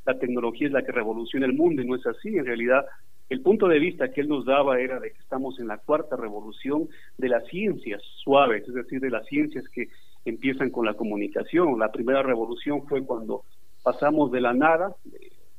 [0.06, 2.30] la tecnología es la que revoluciona el mundo y no es así.
[2.30, 2.86] En realidad,
[3.30, 6.16] el punto de vista que él nos daba era de que estamos en la cuarta
[6.16, 9.88] revolución de las ciencias suaves, es decir, de las ciencias que
[10.26, 11.80] empiezan con la comunicación.
[11.80, 13.44] La primera revolución fue cuando
[13.84, 14.96] pasamos de la nada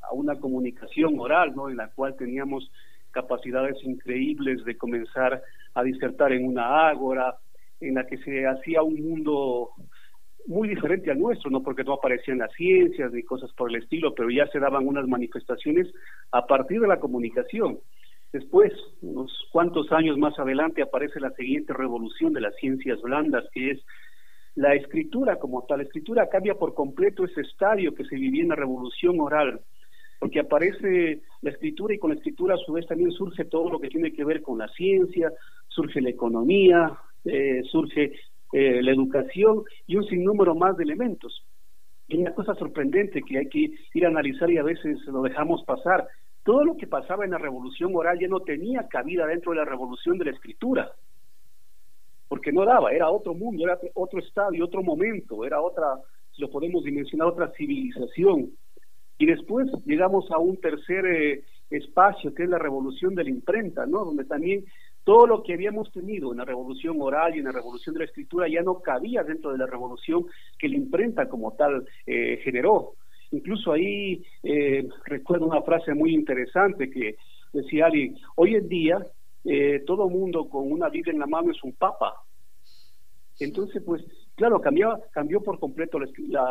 [0.03, 1.69] a una comunicación oral, ¿no?
[1.71, 2.71] En la cual teníamos
[3.13, 5.43] capacidades increíbles de comenzar
[5.75, 7.37] a disertar en una ágora,
[7.81, 9.71] en la que se hacía un mundo
[10.47, 14.15] muy diferente al nuestro, no porque no aparecían las ciencias ni cosas por el estilo,
[14.15, 15.89] pero ya se daban unas manifestaciones
[16.31, 17.79] a partir de la comunicación.
[18.33, 18.73] Después,
[19.03, 23.81] unos cuantos años más adelante, aparece la siguiente revolución de las ciencias blandas, que es
[24.55, 25.79] la escritura como tal.
[25.79, 29.61] La escritura cambia por completo ese estadio que se vivía en la revolución oral,
[30.19, 33.81] porque aparece la escritura y con la escritura a su vez también surge todo lo
[33.81, 35.33] que tiene que ver con la ciencia,
[35.69, 36.93] surge la economía,
[37.25, 38.13] eh, surge
[38.53, 41.45] eh, la educación y un sinnúmero más de elementos.
[42.09, 45.65] Y una cosa sorprendente que hay que ir a analizar y a veces lo dejamos
[45.65, 46.07] pasar.
[46.45, 49.65] Todo lo que pasaba en la revolución oral ya no tenía cabida dentro de la
[49.65, 50.93] revolución de la escritura,
[52.29, 56.01] porque no daba, era otro mundo, era otro estadio, otro momento, era otra,
[56.35, 58.51] si lo podemos dimensionar, otra civilización.
[59.19, 63.87] Y después llegamos a un tercer eh, espacio, que es la revolución de la imprenta,
[63.87, 64.05] ¿no?
[64.05, 64.65] Donde también
[65.05, 68.05] todo lo que habíamos tenido en la revolución oral y en la revolución de la
[68.07, 70.27] escritura ya no cabía dentro de la revolución
[70.59, 72.95] que la imprenta como tal eh, generó.
[73.33, 77.17] Incluso ahí eh, recuerdo una frase muy interesante que
[77.53, 78.99] decía alguien, hoy en día
[79.45, 82.15] eh, todo mundo con una Biblia en la mano es un papa.
[83.41, 84.05] Entonces, pues,
[84.37, 86.09] claro, cambió, cambió por completo la,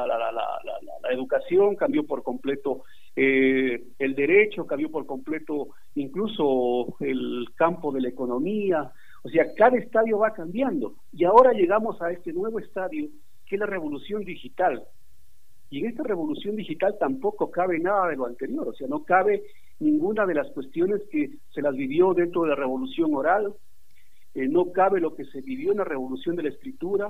[0.08, 2.84] la, educación, cambió por completo
[3.16, 8.92] eh, el derecho, cambió por completo incluso el campo de la economía.
[9.24, 10.96] O sea, cada estadio va cambiando.
[11.12, 13.10] Y ahora llegamos a este nuevo estadio,
[13.46, 14.84] que es la revolución digital.
[15.72, 19.44] Y en esta revolución digital tampoco cabe nada de lo anterior, o sea, no cabe
[19.80, 23.54] ninguna de las cuestiones que se las vivió dentro de la revolución oral,
[24.36, 27.08] eh, no cabe lo que se vivió en la revolución de la escritura,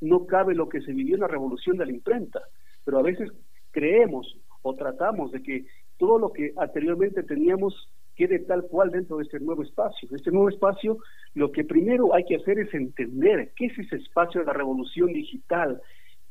[0.00, 2.40] no cabe lo que se vivió en la revolución de la imprenta,
[2.84, 3.30] pero a veces
[3.70, 5.66] creemos o tratamos de que
[5.98, 10.08] todo lo que anteriormente teníamos quede tal cual dentro de este nuevo espacio.
[10.14, 10.98] Este nuevo espacio,
[11.34, 15.12] lo que primero hay que hacer es entender qué es ese espacio de la revolución
[15.12, 15.80] digital,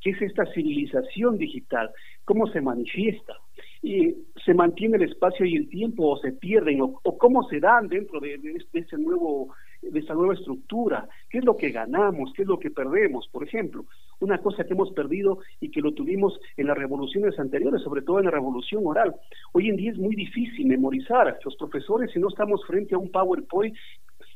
[0.01, 1.89] qué es esta civilización digital,
[2.25, 3.33] cómo se manifiesta,
[3.81, 4.15] y
[4.45, 8.19] se mantiene el espacio y el tiempo o se pierden, o, cómo se dan dentro
[8.19, 8.39] de,
[8.73, 12.71] ese nuevo de esa nueva estructura, qué es lo que ganamos, qué es lo que
[12.71, 13.27] perdemos.
[13.29, 13.85] Por ejemplo,
[14.19, 18.19] una cosa que hemos perdido y que lo tuvimos en las revoluciones anteriores, sobre todo
[18.19, 19.15] en la revolución oral.
[19.53, 21.39] Hoy en día es muy difícil memorizar.
[21.43, 23.75] Los profesores, si no estamos frente a un PowerPoint,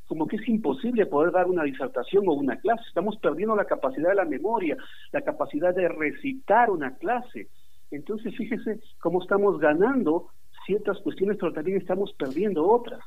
[0.07, 2.83] como que es imposible poder dar una disertación o una clase.
[2.87, 4.77] Estamos perdiendo la capacidad de la memoria,
[5.11, 7.47] la capacidad de recitar una clase.
[7.91, 10.27] Entonces, fíjese cómo estamos ganando
[10.65, 13.01] ciertas cuestiones, pero también estamos perdiendo otras.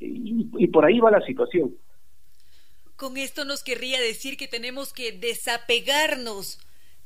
[0.00, 1.76] Y, por ahí va la situación.
[2.96, 6.58] Con esto nos querría decir que tenemos que desapegarnos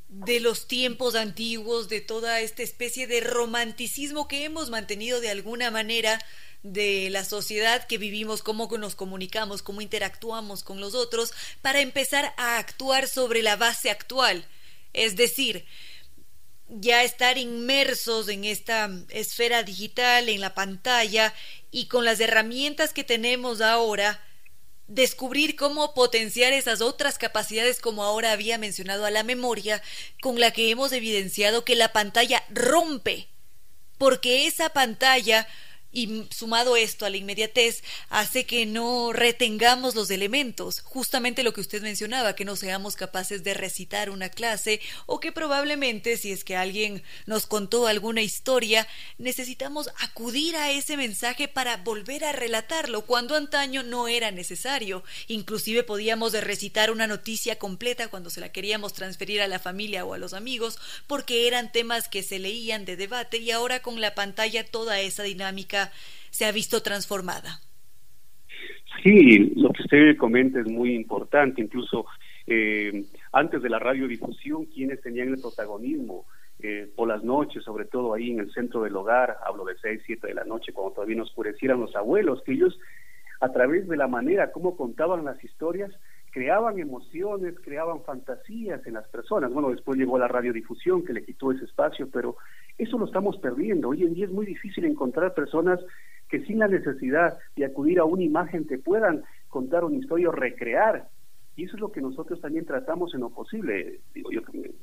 [0.09, 5.71] de los tiempos antiguos, de toda esta especie de romanticismo que hemos mantenido de alguna
[5.71, 6.21] manera
[6.63, 11.33] de la sociedad que vivimos, cómo nos comunicamos, cómo interactuamos con los otros,
[11.63, 14.47] para empezar a actuar sobre la base actual.
[14.93, 15.65] Es decir,
[16.69, 21.35] ya estar inmersos en esta esfera digital, en la pantalla,
[21.71, 24.23] y con las herramientas que tenemos ahora,
[24.87, 29.83] descubrir cómo potenciar esas otras capacidades como ahora había mencionado a la memoria,
[30.21, 33.29] con la que hemos evidenciado que la pantalla rompe,
[33.99, 35.47] porque esa pantalla
[35.95, 41.61] y sumado esto a la inmediatez hace que no retengamos los elementos, justamente lo que
[41.61, 46.45] usted mencionaba, que no seamos capaces de recitar una clase o que probablemente si es
[46.45, 48.89] que alguien nos contó alguna historia,
[49.19, 55.85] necesitamos acudir a ese mensaje para volver a relatarlo cuando antaño no era necesario, inclusive
[55.85, 60.19] podíamos recitar una noticia completa cuando se la queríamos transferir a la familia o a
[60.19, 64.67] los amigos porque eran temas que se leían de debate y ahora con la pantalla
[64.67, 65.84] toda esa dinámica
[66.31, 67.61] se ha visto transformada.
[69.03, 72.07] Sí, lo que usted comenta es muy importante, incluso
[72.47, 76.27] eh, antes de la radiodifusión, quienes tenían el protagonismo
[76.61, 80.03] eh, por las noches, sobre todo ahí en el centro del hogar, hablo de 6,
[80.07, 82.79] 7 de la noche, cuando todavía no oscurecieran los abuelos, que ellos,
[83.41, 85.93] a través de la manera como contaban las historias,
[86.35, 89.53] creaban emociones, creaban fantasías en las personas.
[89.53, 92.37] Bueno, después llegó la radiodifusión que le quitó ese espacio, pero
[92.77, 93.91] eso lo estamos perdiendo.
[93.91, 95.79] Hoy en día es muy difícil encontrar personas
[96.29, 100.33] que sin la necesidad de acudir a una imagen te puedan contar una historia o
[100.33, 101.07] recrear.
[101.55, 104.01] Y eso es lo que nosotros también tratamos en lo posible.
[104.13, 104.75] Digo, yo que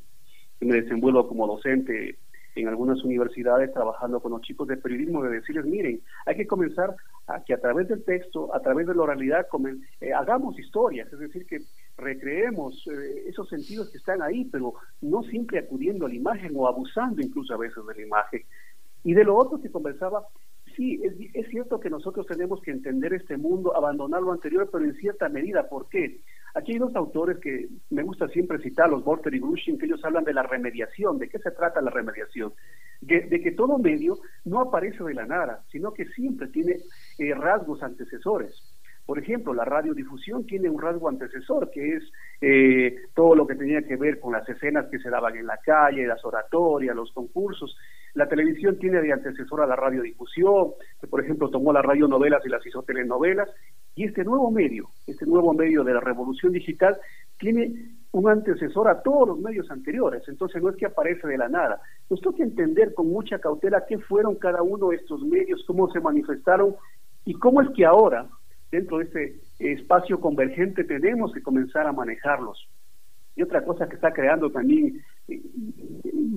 [0.62, 2.18] me desenvuelvo como docente
[2.56, 6.96] en algunas universidades trabajando con los chicos de periodismo de decirles, miren, hay que comenzar
[7.28, 9.48] a que a través del texto, a través de la oralidad,
[10.02, 11.60] eh, hagamos historias, es decir, que
[11.98, 16.68] recreemos eh, esos sentidos que están ahí, pero no siempre acudiendo a la imagen o
[16.68, 18.42] abusando incluso a veces de la imagen.
[19.04, 20.28] Y de lo otro que conversaba,
[20.76, 24.84] sí, es, es cierto que nosotros tenemos que entender este mundo, abandonar lo anterior, pero
[24.84, 26.22] en cierta medida, ¿por qué?
[26.54, 30.04] Aquí hay dos autores que me gusta siempre citar, los Borter y Grushin, que ellos
[30.04, 31.18] hablan de la remediación.
[31.18, 32.54] ¿De qué se trata la remediación?
[33.02, 36.78] De, que todo medio no aparece de la nada, sino que siempre tiene
[37.18, 38.62] eh, rasgos antecesores.
[39.06, 42.04] Por ejemplo, la radiodifusión tiene un rasgo antecesor, que es
[42.40, 45.58] eh, todo lo que tenía que ver con las escenas que se daban en la
[45.58, 47.76] calle, las oratorias, los concursos.
[48.14, 52.50] La televisión tiene de antecesor a la radiodifusión, que por ejemplo tomó las radionovelas y
[52.50, 53.50] las hizo telenovelas,
[53.96, 56.98] y este nuevo medio, este nuevo medio de la revolución digital,
[57.38, 61.50] tiene un antecesor a todos los medios anteriores, entonces no es que aparece de la
[61.50, 61.82] nada.
[62.10, 66.00] Nos toca entender con mucha cautela qué fueron cada uno de estos medios, cómo se
[66.00, 66.76] manifestaron
[67.26, 68.28] y cómo es que ahora,
[68.72, 72.68] dentro de este espacio convergente, tenemos que comenzar a manejarlos.
[73.36, 75.42] Y otra cosa que está creando también, y,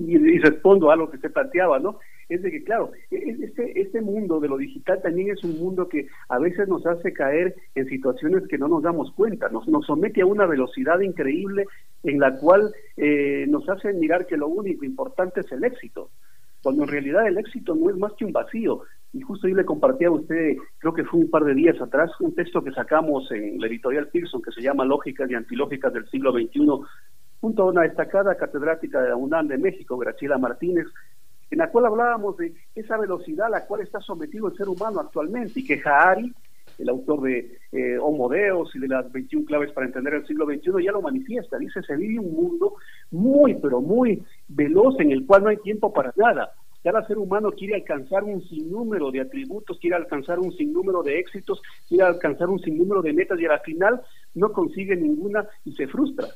[0.07, 1.99] y respondo a lo que se planteaba, ¿no?
[2.29, 5.57] Es de que, claro, e, e, este, este mundo de lo digital también es un
[5.59, 9.65] mundo que a veces nos hace caer en situaciones que no nos damos cuenta, nos,
[9.85, 11.65] somete a una velocidad increíble
[12.03, 16.09] en la cual eh, nos hace mirar que lo único importante es el éxito,
[16.61, 18.81] cuando en realidad el éxito no es más que un vacío.
[19.13, 22.11] Y justo yo le compartía a usted, creo que fue un par de días atrás,
[22.19, 26.09] un texto que sacamos en la editorial Pearson que se llama Lógicas y Antilógicas del
[26.09, 26.67] siglo XXI,
[27.39, 30.87] junto a una destacada catedrática de la UNAM de México, Graciela Martínez,
[31.51, 34.99] en la cual hablábamos de esa velocidad a la cual está sometido el ser humano
[34.99, 36.33] actualmente y que Haari,
[36.77, 40.45] el autor de eh, Homo Deus y de las 21 claves para entender el siglo
[40.45, 41.57] XXI, ya lo manifiesta.
[41.57, 42.75] Dice, se vive un mundo
[43.11, 46.51] muy, pero muy veloz en el cual no hay tiempo para nada.
[46.83, 51.59] Cada ser humano quiere alcanzar un sinnúmero de atributos, quiere alcanzar un sinnúmero de éxitos,
[51.87, 54.01] quiere alcanzar un sinnúmero de metas y al final
[54.35, 56.27] no consigue ninguna y se frustra.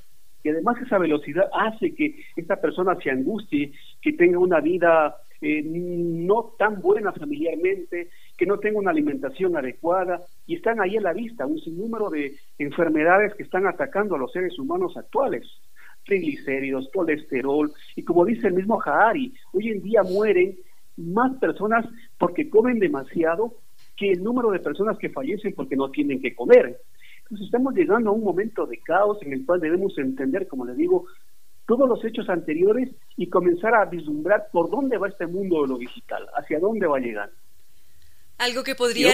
[0.43, 5.61] Y además esa velocidad hace que esta persona se angustie, que tenga una vida eh,
[5.63, 11.13] no tan buena familiarmente, que no tenga una alimentación adecuada, y están ahí a la
[11.13, 15.45] vista un sinnúmero de enfermedades que están atacando a los seres humanos actuales
[16.05, 20.57] triglicéridos, colesterol, y como dice el mismo Jahari, hoy en día mueren
[20.97, 21.85] más personas
[22.17, 23.53] porque comen demasiado
[23.95, 26.81] que el número de personas que fallecen porque no tienen que comer.
[27.29, 30.75] Entonces estamos llegando a un momento de caos en el cual debemos entender, como les
[30.75, 31.05] digo,
[31.67, 35.77] todos los hechos anteriores y comenzar a vislumbrar por dónde va este mundo de lo
[35.77, 37.29] digital, hacia dónde va a llegar.
[38.39, 39.13] Algo que podría...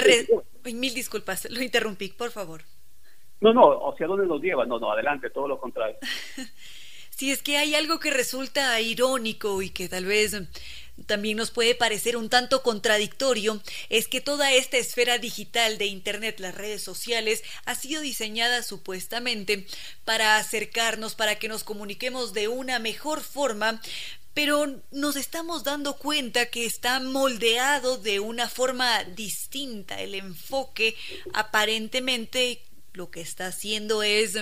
[0.63, 2.61] Mil disculpas, lo interrumpí, por favor.
[3.41, 4.65] No, no, hacia dónde nos lleva.
[4.65, 5.97] No, no, adelante, todo lo contrario.
[7.09, 10.37] si es que hay algo que resulta irónico y que tal vez
[11.05, 16.39] también nos puede parecer un tanto contradictorio es que toda esta esfera digital de Internet,
[16.39, 19.67] las redes sociales, ha sido diseñada supuestamente
[20.05, 23.81] para acercarnos, para que nos comuniquemos de una mejor forma,
[24.33, 30.01] pero nos estamos dando cuenta que está moldeado de una forma distinta.
[30.01, 30.95] El enfoque
[31.33, 32.61] aparentemente
[32.93, 34.37] lo que está haciendo es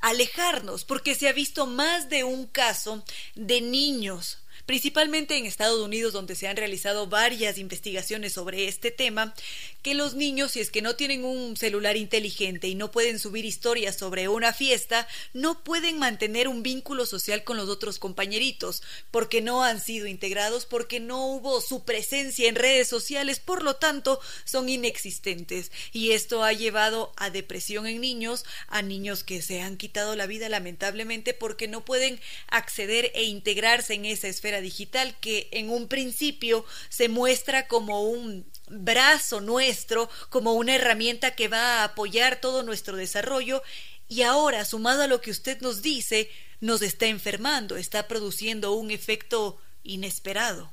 [0.00, 3.04] alejarnos, porque se ha visto más de un caso
[3.34, 9.34] de niños principalmente en Estados Unidos, donde se han realizado varias investigaciones sobre este tema,
[9.82, 13.44] que los niños, si es que no tienen un celular inteligente y no pueden subir
[13.44, 19.42] historias sobre una fiesta, no pueden mantener un vínculo social con los otros compañeritos, porque
[19.42, 24.20] no han sido integrados, porque no hubo su presencia en redes sociales, por lo tanto,
[24.44, 25.70] son inexistentes.
[25.92, 30.26] Y esto ha llevado a depresión en niños, a niños que se han quitado la
[30.26, 35.88] vida lamentablemente porque no pueden acceder e integrarse en esa esfera digital que en un
[35.88, 42.62] principio se muestra como un brazo nuestro, como una herramienta que va a apoyar todo
[42.62, 43.62] nuestro desarrollo
[44.08, 46.28] y ahora, sumado a lo que usted nos dice,
[46.60, 50.70] nos está enfermando, está produciendo un efecto inesperado.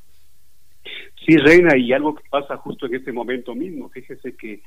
[1.25, 3.89] Sí, Reina, y algo que pasa justo en este momento mismo.
[3.89, 4.61] Fíjese que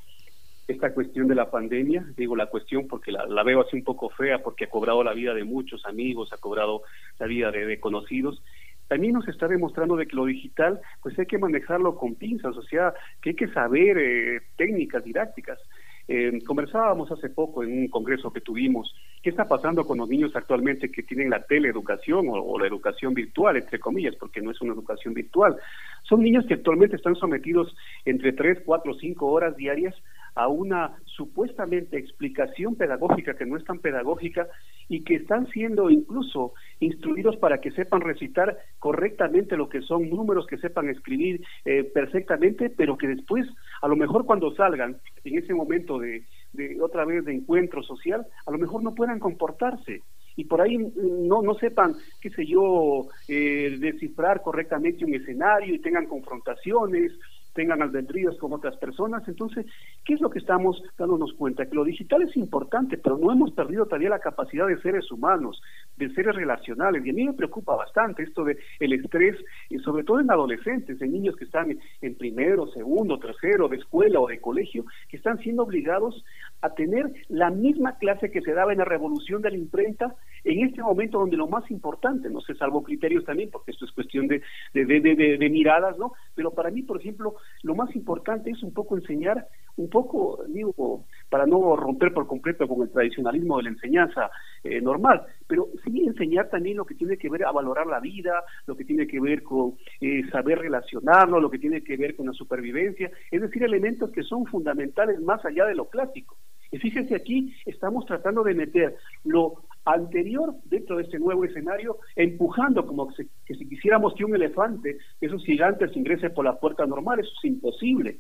[0.69, 4.43] esta cuestión de la pandemia, digo la cuestión porque la, veo así un poco fea,
[4.43, 6.83] porque ha cobrado la vida de muchos amigos, ha cobrado
[7.19, 8.41] la vida de conocidos,
[8.89, 12.63] también nos está demostrando de que lo digital, pues hay que manejarlo con pinzas, o
[12.63, 15.59] sea, que hay que saber eh, técnicas didácticas.
[16.07, 20.37] Eh, conversábamos hace poco en un congreso que tuvimos, ¿qué está pasando con los niños
[20.37, 24.61] actualmente que tienen la teleeducación o, o la educación virtual, entre comillas, porque no es
[24.61, 25.57] una educación virtual?
[26.03, 27.75] Son niños que actualmente están sometidos
[28.05, 29.95] entre 3, 4, 5 horas diarias
[30.35, 34.49] a una supuestamente explicación pedagógica que no es tan pedagógica
[34.89, 40.47] y que están siendo incluso instruidos para que sepan recitar correctamente lo que son números,
[40.47, 43.47] que sepan escribir eh, perfectamente, pero que después,
[43.81, 48.27] a lo mejor cuando salgan en ese momento de, de otra vez de encuentro social,
[48.47, 50.03] a lo mejor no puedan comportarse.
[50.37, 55.79] Y por ahí no, no sepan, qué sé yo, eh, descifrar correctamente un escenario y
[55.79, 57.13] tengan confrontaciones
[57.55, 59.27] tengan albedríos con otras personas.
[59.29, 59.65] Entonces,
[60.05, 61.67] ¿qué es lo que estamos dándonos cuenta?
[61.67, 65.63] Que lo digital es importante, pero no hemos perdido todavía la capacidad de seres humanos,
[65.97, 67.05] de seres relacionales.
[67.05, 69.37] Y a mí me preocupa bastante esto de el estrés,
[69.71, 74.21] y sobre todo en adolescentes, en niños que están en primero, segundo, tercero, de escuela
[74.21, 76.25] o de colegio, que están siendo obligados
[76.61, 80.67] a tener la misma clase que se daba en la revolución de la imprenta en
[80.67, 84.29] este momento donde lo más importante, no sé, salvo criterios también, porque esto es cuestión
[84.29, 84.43] de,
[84.75, 86.13] de, de, de miradas, ¿no?
[86.35, 91.07] Pero para mí, por ejemplo, lo más importante es un poco enseñar, un poco, digo,
[91.29, 94.31] para no romper por completo con el tradicionalismo de la enseñanza
[94.63, 98.45] eh, normal, pero sí enseñar también lo que tiene que ver a valorar la vida,
[98.67, 102.27] lo que tiene que ver con eh, saber relacionarlo, lo que tiene que ver con
[102.27, 106.37] la supervivencia, es decir, elementos que son fundamentales más allá de lo clásico.
[106.71, 112.87] Y fíjense aquí, estamos tratando de meter lo anterior dentro de este nuevo escenario, empujando
[112.87, 117.31] como que si quisiéramos que un elefante, esos gigantes, ingrese por la puerta normal, eso
[117.39, 118.19] es imposible.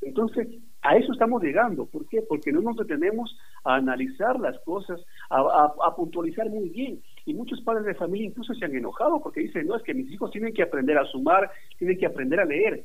[0.00, 0.48] Entonces,
[0.82, 1.86] a eso estamos llegando.
[1.86, 2.22] ¿Por qué?
[2.22, 5.00] Porque no nos detenemos a analizar las cosas,
[5.30, 7.00] a, puntualizar muy bien.
[7.24, 10.10] Y muchos padres de familia incluso se han enojado porque dicen, no, es que mis
[10.12, 12.84] hijos tienen que aprender a sumar, tienen que aprender a leer.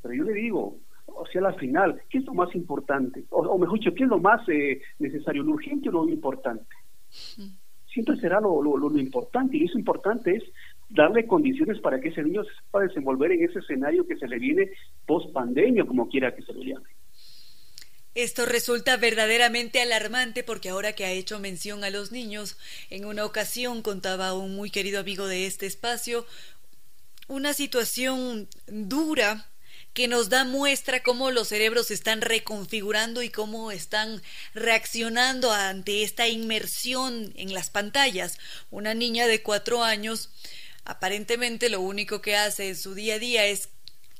[0.00, 0.76] Pero yo le digo,
[1.06, 3.24] o sea, al final, ¿qué es lo más importante?
[3.30, 6.66] O, mejor dicho, ¿qué es lo más eh, necesario, lo urgente o lo importante?
[7.92, 10.42] Siempre será lo, lo, importante, y eso importante es
[10.90, 14.38] darle condiciones para que ese niño se pueda desenvolver en ese escenario que se le
[14.38, 14.70] viene
[15.06, 16.88] post pandemia, como quiera que se lo llame.
[18.14, 22.58] Esto resulta verdaderamente alarmante porque ahora que ha hecho mención a los niños,
[22.90, 26.26] en una ocasión contaba un muy querido amigo de este espacio
[27.28, 29.46] una situación dura
[29.98, 34.22] que nos da muestra cómo los cerebros se están reconfigurando y cómo están
[34.54, 38.38] reaccionando ante esta inmersión en las pantallas.
[38.70, 40.30] Una niña de cuatro años
[40.84, 43.70] aparentemente lo único que hace en su día a día es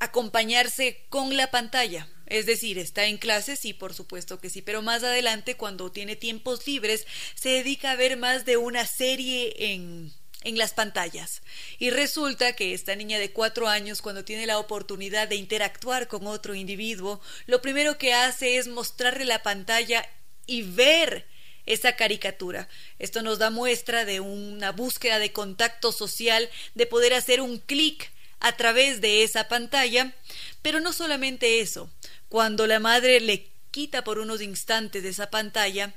[0.01, 2.09] acompañarse con la pantalla.
[2.27, 6.17] Es decir, está en clases, sí, por supuesto que sí, pero más adelante, cuando tiene
[6.17, 7.07] tiempos libres,
[7.37, 10.13] se dedica a ver más de una serie en
[10.43, 11.43] en las pantallas.
[11.79, 16.27] Y resulta que esta niña de cuatro años, cuando tiene la oportunidad de interactuar con
[16.27, 20.09] otro individuo, lo primero que hace es mostrarle la pantalla
[20.47, 21.27] y ver
[21.67, 22.69] esa caricatura.
[22.99, 28.11] Esto nos da muestra de una búsqueda de contacto social, de poder hacer un clic
[28.41, 30.15] a través de esa pantalla.
[30.63, 31.91] Pero no solamente eso,
[32.29, 35.95] cuando la madre le quita por unos instantes de esa pantalla,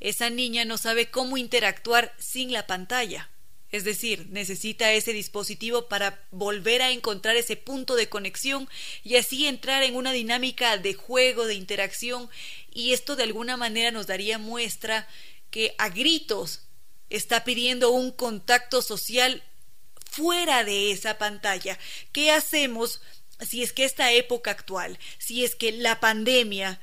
[0.00, 3.30] esa niña no sabe cómo interactuar sin la pantalla.
[3.74, 8.68] Es decir, necesita ese dispositivo para volver a encontrar ese punto de conexión
[9.02, 12.30] y así entrar en una dinámica de juego, de interacción,
[12.72, 15.08] y esto de alguna manera nos daría muestra
[15.50, 16.60] que a gritos
[17.10, 19.42] está pidiendo un contacto social
[20.08, 21.76] fuera de esa pantalla.
[22.12, 23.00] ¿Qué hacemos
[23.40, 26.80] si es que esta época actual, si es que la pandemia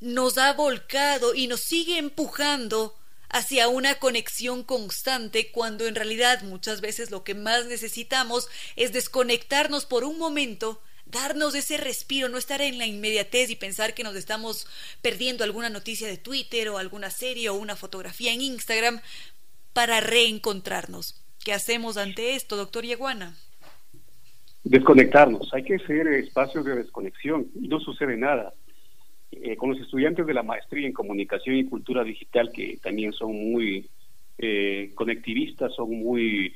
[0.00, 2.94] nos ha volcado y nos sigue empujando
[3.28, 9.86] hacia una conexión constante cuando en realidad muchas veces lo que más necesitamos es desconectarnos
[9.86, 14.16] por un momento, darnos ese respiro, no estar en la inmediatez y pensar que nos
[14.16, 14.66] estamos
[15.02, 19.00] perdiendo alguna noticia de Twitter o alguna serie o una fotografía en Instagram
[19.72, 21.22] para reencontrarnos.
[21.44, 23.36] ¿Qué hacemos ante esto, doctor Yeguana?
[24.64, 28.52] Desconectarnos, hay que hacer espacios de desconexión y no sucede nada
[29.42, 33.32] eh, con los estudiantes de la maestría en comunicación y cultura digital, que también son
[33.32, 33.88] muy
[34.38, 36.54] eh, conectivistas, son muy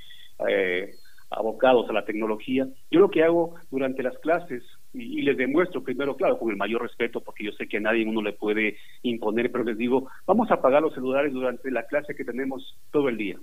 [0.49, 0.95] eh,
[1.31, 4.62] abocados a la tecnología, yo lo que hago durante las clases,
[4.93, 8.05] y, les demuestro primero, claro, con el mayor respeto, porque yo sé que a nadie
[8.05, 12.14] uno le puede imponer, pero les digo, vamos a apagar los celulares durante la clase
[12.14, 13.39] que tenemos todo el día.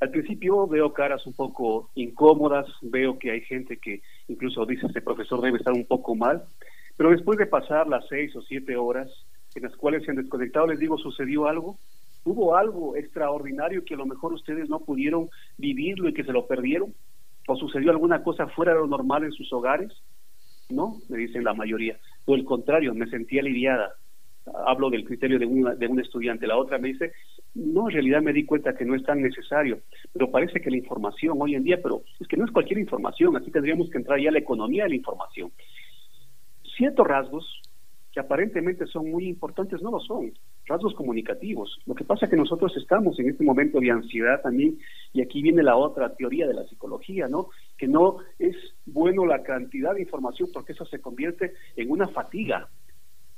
[0.00, 5.00] Al principio veo caras un poco incómodas, veo que hay gente que incluso dice, este
[5.00, 6.44] profesor debe estar un poco mal,
[6.96, 9.10] pero después de pasar las seis o siete horas
[9.54, 11.78] en las cuales se han desconectado, les digo, ¿sucedió algo?
[12.24, 15.28] ¿Hubo algo extraordinario que a lo mejor ustedes no pudieron
[15.58, 16.94] vivirlo y que se lo perdieron?
[17.48, 19.90] ¿O sucedió alguna cosa fuera de lo normal en sus hogares?
[20.70, 21.98] No, me dicen la mayoría.
[22.24, 23.92] O el contrario, me sentí aliviada.
[24.66, 26.46] Hablo del criterio de, una, de un estudiante.
[26.46, 27.12] La otra me dice,
[27.54, 29.80] no, en realidad me di cuenta que no es tan necesario,
[30.12, 33.36] pero parece que la información hoy en día, pero es que no es cualquier información,
[33.36, 35.52] así tendríamos que entrar ya a la economía de la información
[36.82, 37.62] ciertos rasgos
[38.10, 40.32] que aparentemente son muy importantes, no lo son,
[40.66, 41.78] rasgos comunicativos.
[41.86, 44.78] Lo que pasa es que nosotros estamos en este momento de ansiedad también,
[45.12, 47.50] y aquí viene la otra teoría de la psicología, ¿no?
[47.78, 52.68] Que no es bueno la cantidad de información porque eso se convierte en una fatiga,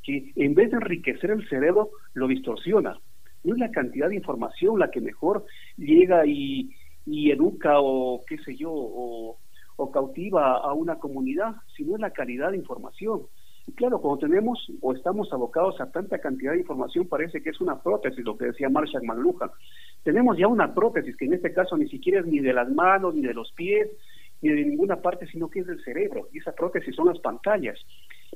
[0.03, 2.99] que en vez de enriquecer el cerebro, lo distorsiona.
[3.45, 5.45] No es la cantidad de información la que mejor
[5.77, 6.71] llega y,
[7.07, 9.39] educa o qué sé yo, o
[9.77, 13.23] o cautiva a una comunidad, sino es la calidad de información.
[13.67, 17.61] Y claro, cuando tenemos o estamos abocados a tanta cantidad de información, parece que es
[17.61, 19.51] una prótesis, lo que decía Marshall McLuhan.
[20.03, 23.15] Tenemos ya una prótesis que en este caso ni siquiera es ni de las manos,
[23.15, 23.89] ni de los pies,
[24.43, 26.29] ni de ninguna parte, sino que es del cerebro.
[26.31, 27.79] Y esa prótesis son las pantallas.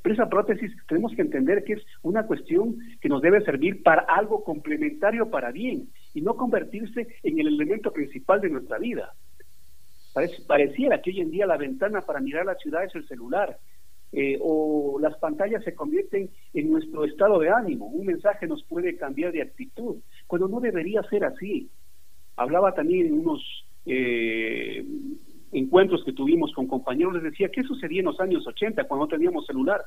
[0.03, 4.03] Pero esa prótesis tenemos que entender que es una cuestión que nos debe servir para
[4.03, 9.13] algo complementario para bien y no convertirse en el elemento principal de nuestra vida
[10.47, 13.59] pareciera que hoy en día la ventana para mirar la ciudad es el celular.
[14.11, 17.87] Eh, o las pantallas se convierten en nuestro estado de ánimo.
[17.87, 19.97] Un mensaje nos puede cambiar de actitud,
[20.27, 21.71] cuando no debería ser así.
[22.37, 23.43] Hablaba también en unos
[23.85, 24.85] eh,
[25.53, 29.11] encuentros que tuvimos con compañeros, les decía, ¿qué sucedía en los años 80 cuando no
[29.11, 29.83] teníamos celular?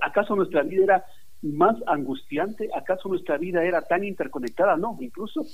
[0.00, 1.04] ¿Acaso nuestra vida era
[1.42, 2.68] más angustiante?
[2.74, 4.76] ¿Acaso nuestra vida era tan interconectada?
[4.76, 5.44] No, incluso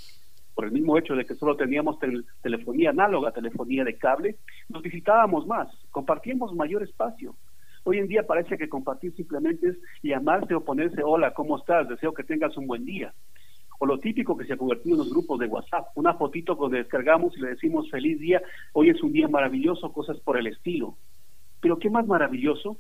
[0.55, 1.99] por el mismo hecho de que solo teníamos
[2.43, 4.37] telefonía análoga, telefonía de cable,
[4.69, 7.35] nos visitábamos más, compartíamos mayor espacio.
[7.83, 11.89] Hoy en día parece que compartir simplemente es llamarse o ponerse, hola, ¿cómo estás?
[11.89, 13.13] Deseo que tengas un buen día.
[13.79, 16.77] O lo típico que se ha convertido en los grupos de WhatsApp, una fotito que
[16.77, 18.41] descargamos y le decimos feliz día,
[18.73, 20.97] hoy es un día maravilloso, cosas por el estilo.
[21.61, 22.79] Pero ¿qué más maravilloso?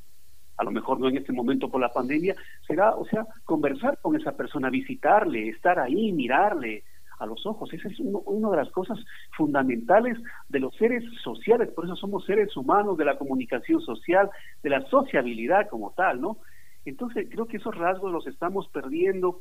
[0.56, 2.36] A lo mejor no en este momento por la pandemia,
[2.66, 6.84] será, o sea, conversar con esa persona, visitarle, estar ahí, mirarle,
[7.24, 7.72] a los ojos.
[7.72, 8.98] Esa es una de las cosas
[9.36, 10.16] fundamentales
[10.48, 14.30] de los seres sociales, por eso somos seres humanos de la comunicación social,
[14.62, 16.38] de la sociabilidad como tal, ¿no?
[16.84, 19.38] Entonces creo que esos rasgos los estamos perdiendo,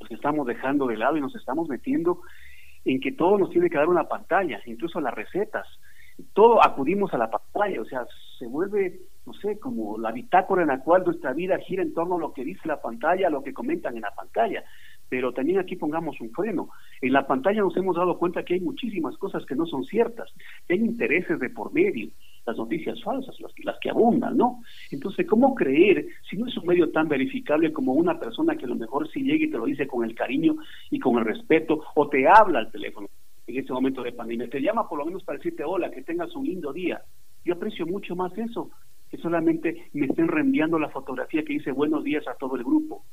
[0.00, 2.20] los estamos dejando de lado y nos estamos metiendo
[2.84, 5.66] en que todo nos tiene que dar una pantalla, incluso las recetas.
[6.32, 8.04] todo acudimos a la pantalla, o sea,
[8.38, 12.16] se vuelve, no sé, como la bitácora en la cual nuestra vida gira en torno
[12.16, 14.64] a lo que dice la pantalla, a lo que comentan en la pantalla.
[15.08, 16.70] Pero también aquí pongamos un freno.
[17.00, 20.32] En la pantalla nos hemos dado cuenta que hay muchísimas cosas que no son ciertas,
[20.68, 22.10] hay intereses de por medio,
[22.46, 24.62] las noticias falsas, las, las que abundan, ¿no?
[24.90, 28.68] Entonces, ¿cómo creer si no es un medio tan verificable como una persona que a
[28.68, 30.56] lo mejor sí llega y te lo dice con el cariño
[30.90, 33.08] y con el respeto o te habla al teléfono?
[33.48, 34.48] en este momento de pandemia.
[34.48, 37.02] Te llama por lo menos para decirte hola, que tengas un lindo día.
[37.44, 38.70] Yo aprecio mucho más eso,
[39.10, 43.04] que solamente me estén reenviando la fotografía que dice buenos días a todo el grupo.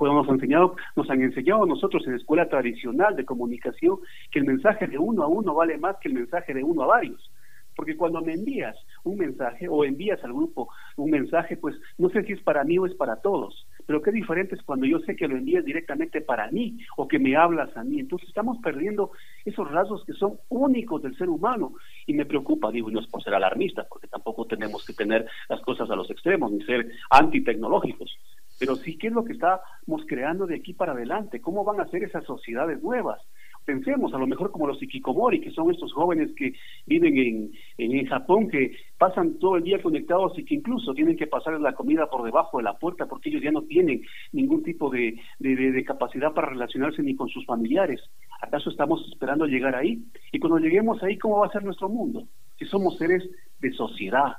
[0.00, 3.98] Cuando nos han enseñado, nos han enseñado nosotros en la escuela tradicional de comunicación
[4.30, 6.86] que el mensaje de uno a uno vale más que el mensaje de uno a
[6.86, 7.30] varios.
[7.76, 8.74] Porque cuando me envías
[9.04, 12.78] un mensaje o envías al grupo un mensaje, pues no sé si es para mí
[12.78, 13.66] o es para todos.
[13.84, 17.18] Pero qué diferente es cuando yo sé que lo envías directamente para mí o que
[17.18, 18.00] me hablas a mí.
[18.00, 19.10] Entonces estamos perdiendo
[19.44, 21.74] esos rasgos que son únicos del ser humano.
[22.06, 25.26] Y me preocupa, digo, y no es por ser alarmista, porque tampoco tenemos que tener
[25.50, 28.18] las cosas a los extremos ni ser antitecnológicos.
[28.60, 31.40] Pero sí, ¿qué es lo que estamos creando de aquí para adelante?
[31.40, 33.20] ¿Cómo van a ser esas sociedades nuevas?
[33.64, 36.54] pensemos, a lo mejor como los ikikomori, que son estos jóvenes que
[36.86, 41.26] viven en, en, Japón, que pasan todo el día conectados y que incluso tienen que
[41.26, 44.90] pasar la comida por debajo de la puerta porque ellos ya no tienen ningún tipo
[44.90, 48.00] de, de, capacidad para relacionarse ni con sus familiares.
[48.40, 50.02] ¿Acaso estamos esperando llegar ahí?
[50.32, 52.26] Y cuando lleguemos ahí, ¿cómo va a ser nuestro mundo?
[52.58, 53.28] Si somos seres
[53.60, 54.38] de sociedad,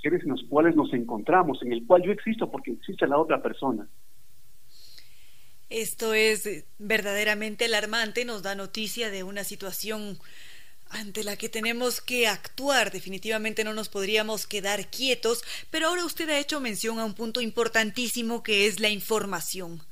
[0.00, 3.42] seres en los cuales nos encontramos, en el cual yo existo porque existe la otra
[3.42, 3.88] persona.
[5.70, 10.18] Esto es eh, verdaderamente alarmante, nos da noticia de una situación
[10.90, 12.90] ante la que tenemos que actuar.
[12.90, 17.40] Definitivamente no nos podríamos quedar quietos, pero ahora usted ha hecho mención a un punto
[17.40, 19.82] importantísimo que es la información.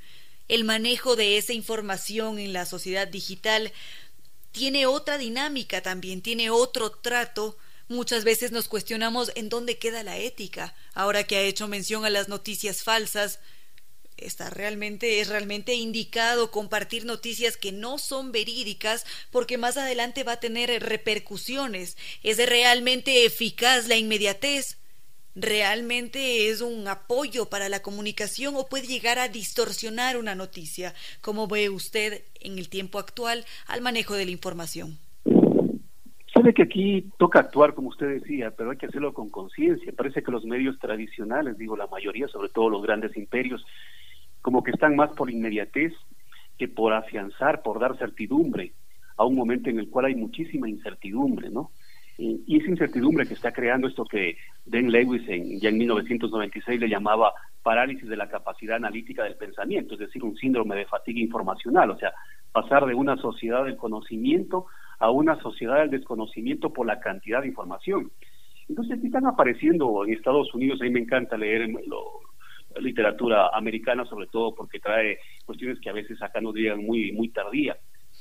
[0.49, 3.73] El manejo de esa información en la sociedad digital
[4.53, 7.59] tiene otra dinámica también, tiene otro trato.
[7.89, 12.11] Muchas veces nos cuestionamos en dónde queda la ética, ahora que ha hecho mención a
[12.11, 13.39] las noticias falsas,
[14.17, 20.33] está realmente es realmente indicado compartir noticias que no son verídicas porque más adelante va
[20.33, 21.97] a tener repercusiones.
[22.23, 24.79] ¿Es realmente eficaz la inmediatez?
[25.35, 30.95] ¿Realmente es un apoyo para la comunicación o puede llegar a distorsionar una noticia?
[31.21, 34.99] ¿Cómo ve usted en el tiempo actual al manejo de la información?
[36.47, 39.93] Sabe que aquí toca actuar, como usted decía, pero hay que hacerlo con conciencia.
[39.97, 43.67] Parece que los medios tradicionales, digo la mayoría, sobre todo los grandes imperios,
[44.43, 45.93] como que están más por inmediatez
[46.57, 48.75] que por afianzar, por dar certidumbre
[49.17, 51.73] a un momento en el cual hay muchísima incertidumbre, ¿no?
[52.17, 56.89] y esa incertidumbre que está creando esto que Dan Lewis en, ya en 1996 le
[56.89, 61.91] llamaba parálisis de la capacidad analítica del pensamiento, es decir, un síndrome de fatiga informacional,
[61.91, 62.13] o sea,
[62.53, 64.67] pasar de una sociedad del conocimiento
[64.99, 68.11] a una sociedad del desconocimiento por la cantidad de información.
[68.69, 72.21] Entonces, aquí están apareciendo en Estados Unidos, a mí me encanta leer lo,
[72.81, 77.29] literatura americana, sobre todo porque trae cuestiones que a veces acá nos llegan muy, muy
[77.29, 77.77] tardía.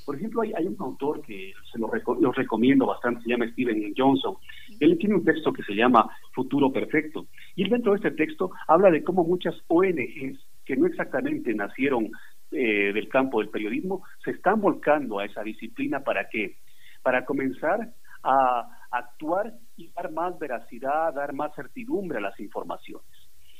[0.05, 1.89] Por ejemplo, hay, hay un autor que se lo,
[2.31, 4.35] recomiendo bastante, se llama Steven Johnson.
[4.79, 7.25] Él tiene un texto que se llama Futuro Perfecto.
[7.55, 12.11] Y él dentro de este texto habla de cómo muchas ONGs que no exactamente nacieron
[12.51, 16.57] eh, del campo del periodismo, se están volcando a esa disciplina para qué?
[17.01, 17.93] Para comenzar
[18.23, 23.05] a actuar y dar más veracidad, dar más certidumbre a las informaciones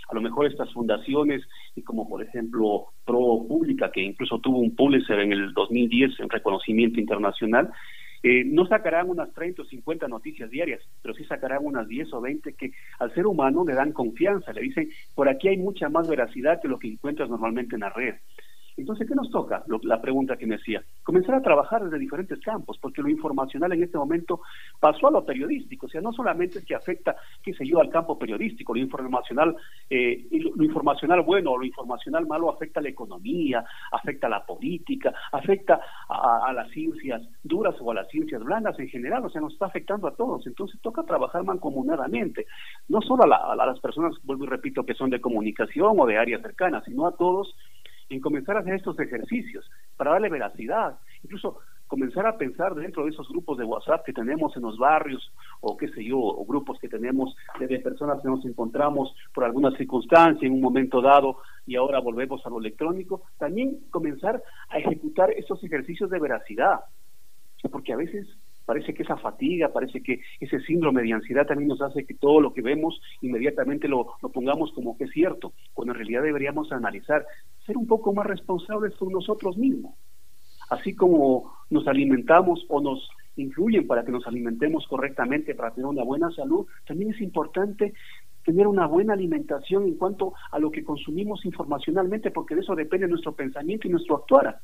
[0.09, 1.41] a lo mejor estas fundaciones,
[1.75, 6.29] y como por ejemplo Pro Pública, que incluso tuvo un Pulitzer en el 2010 en
[6.29, 7.71] reconocimiento internacional,
[8.23, 12.21] eh, no sacarán unas 30 o 50 noticias diarias, pero sí sacarán unas 10 o
[12.21, 16.07] 20 que al ser humano le dan confianza, le dicen, por aquí hay mucha más
[16.07, 18.15] veracidad que lo que encuentras normalmente en la red.
[18.77, 19.63] Entonces, ¿qué nos toca?
[19.83, 20.83] la pregunta que me hacía.
[21.03, 24.41] Comenzar a trabajar desde diferentes campos, porque lo informacional en este momento
[24.79, 25.85] pasó a lo periodístico.
[25.85, 29.55] O sea, no solamente es que afecta, qué sé yo, al campo periodístico, lo informacional,
[29.89, 34.45] eh, lo, informacional bueno o lo informacional malo afecta a la economía, afecta a la
[34.45, 35.79] política, afecta
[36.09, 39.25] a, las ciencias duras o a las ciencias blandas en general.
[39.25, 40.45] O sea, nos está afectando a todos.
[40.47, 42.45] Entonces, toca trabajar mancomunadamente.
[42.89, 46.17] No solo a, a las personas, vuelvo y repito, que son de comunicación o de
[46.17, 47.55] áreas cercanas, sino a todos
[48.09, 53.11] en comenzar a hacer estos ejercicios para darle veracidad, incluso comenzar a pensar dentro de
[53.11, 56.79] esos grupos de WhatsApp que tenemos en los barrios o qué sé yo, o grupos
[56.79, 61.75] que tenemos de personas que nos encontramos por alguna circunstancia en un momento dado y
[61.75, 66.81] ahora volvemos a lo electrónico, también comenzar a ejecutar estos ejercicios de veracidad,
[67.71, 68.27] porque a veces
[68.65, 72.41] parece que esa fatiga, parece que ese síndrome de ansiedad también nos hace que todo
[72.41, 77.25] lo que vemos inmediatamente lo, pongamos como que es cierto, cuando en realidad deberíamos analizar,
[77.65, 79.95] ser un poco más responsables con nosotros mismos.
[80.69, 86.03] Así como nos alimentamos o nos influyen para que nos alimentemos correctamente, para tener una
[86.03, 87.93] buena salud, también es importante
[88.43, 93.07] tener una buena alimentación en cuanto a lo que consumimos informacionalmente, porque de eso depende
[93.07, 94.59] nuestro pensamiento y nuestro actuar.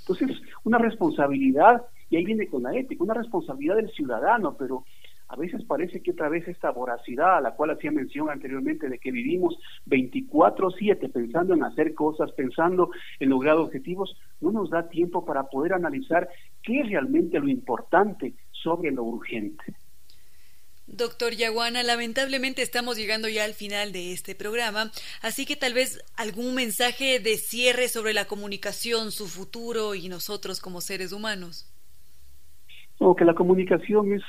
[0.00, 1.82] Entonces, una responsabilidad,
[2.12, 4.84] y ahí viene con la ética, una responsabilidad del ciudadano, pero
[5.28, 8.98] a veces parece que otra vez esta voracidad a la cual hacía mención anteriormente de
[8.98, 9.56] que vivimos
[9.86, 15.72] 24/7 pensando en hacer cosas, pensando en lograr objetivos, no nos da tiempo para poder
[15.72, 16.28] analizar
[16.62, 19.64] qué es realmente lo importante sobre lo urgente.
[20.86, 26.04] Doctor Yaguana, lamentablemente estamos llegando ya al final de este programa, así que tal vez
[26.14, 31.71] algún mensaje de cierre sobre la comunicación, su futuro y nosotros como seres humanos.
[33.02, 34.22] No, que la comunicación es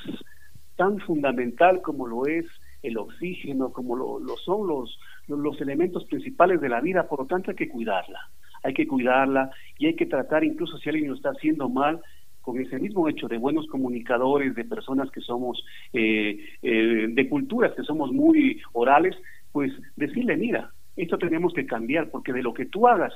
[0.77, 2.47] tan fundamental como lo es
[2.81, 4.97] el oxígeno, como lo, son los,
[5.27, 8.19] los elementos principales de la vida, por lo tanto hay que cuidarla,
[8.63, 12.01] hay que cuidarla y hay que tratar, incluso si alguien lo está haciendo mal,
[12.41, 15.63] con ese mismo hecho de buenos comunicadores, de personas que somos,
[15.93, 19.15] eh, eh, de culturas que somos muy orales,
[19.51, 23.13] pues decirle, mira, esto tenemos que cambiar, porque de lo que tú hagas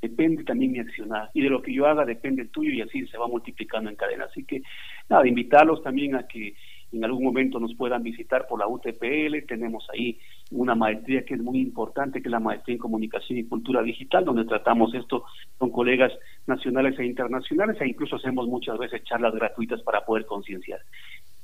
[0.00, 3.06] depende también mi accionar, y de lo que yo haga depende el tuyo, y así
[3.06, 4.24] se va multiplicando en cadena.
[4.24, 4.62] Así que,
[5.08, 6.54] nada, invitarlos también a que
[6.92, 9.46] en algún momento nos puedan visitar por la UTPL.
[9.46, 10.18] Tenemos ahí
[10.50, 14.24] una maestría que es muy importante, que es la maestría en comunicación y cultura digital,
[14.24, 15.24] donde tratamos esto
[15.58, 16.12] con colegas
[16.46, 20.80] nacionales e internacionales e incluso hacemos muchas veces charlas gratuitas para poder concienciar.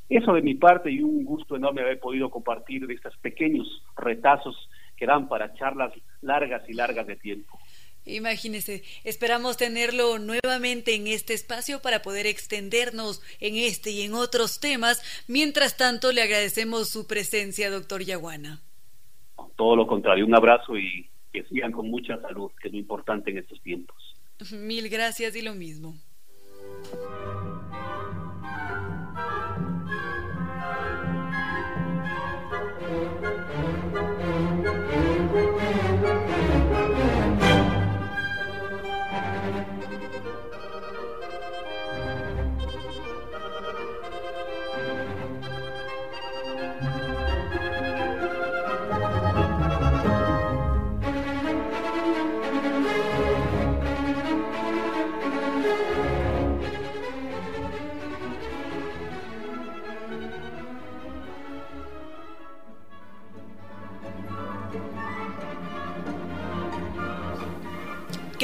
[0.09, 4.69] Eso de mi parte y un gusto enorme haber podido compartir de estos pequeños retazos
[4.97, 7.59] que dan para charlas largas y largas de tiempo.
[8.07, 14.61] Imagínese, esperamos tenerlo nuevamente en este espacio para poder extendernos en este y en otros
[14.61, 15.03] temas.
[15.27, 18.61] Mientras tanto, le agradecemos su presencia, doctor Yaguana.
[19.57, 23.31] Todo lo contrario, un abrazo y que sigan con mucha salud, que es lo importante
[23.31, 23.97] en estos tiempos.
[24.53, 25.95] Mil gracias y lo mismo.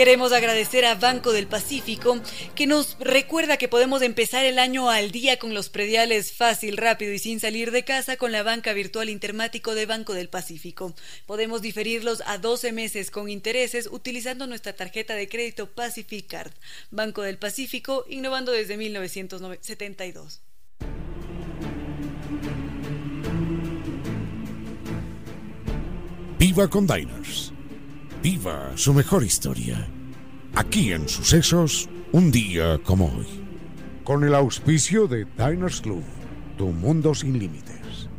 [0.01, 2.19] Queremos agradecer a Banco del Pacífico
[2.55, 7.13] que nos recuerda que podemos empezar el año al día con los prediales fácil, rápido
[7.13, 10.95] y sin salir de casa con la banca virtual intermático de Banco del Pacífico.
[11.27, 16.53] Podemos diferirlos a 12 meses con intereses utilizando nuestra tarjeta de crédito Pacific Card.
[16.91, 20.41] Banco del Pacífico, innovando desde 1972.
[26.39, 27.53] Viva con Diners.
[28.23, 29.89] Viva su mejor historia.
[30.55, 33.27] Aquí en Sucesos, un día como hoy.
[34.05, 36.05] Con el auspicio de Diners Club,
[36.59, 38.11] tu mundo sin límites.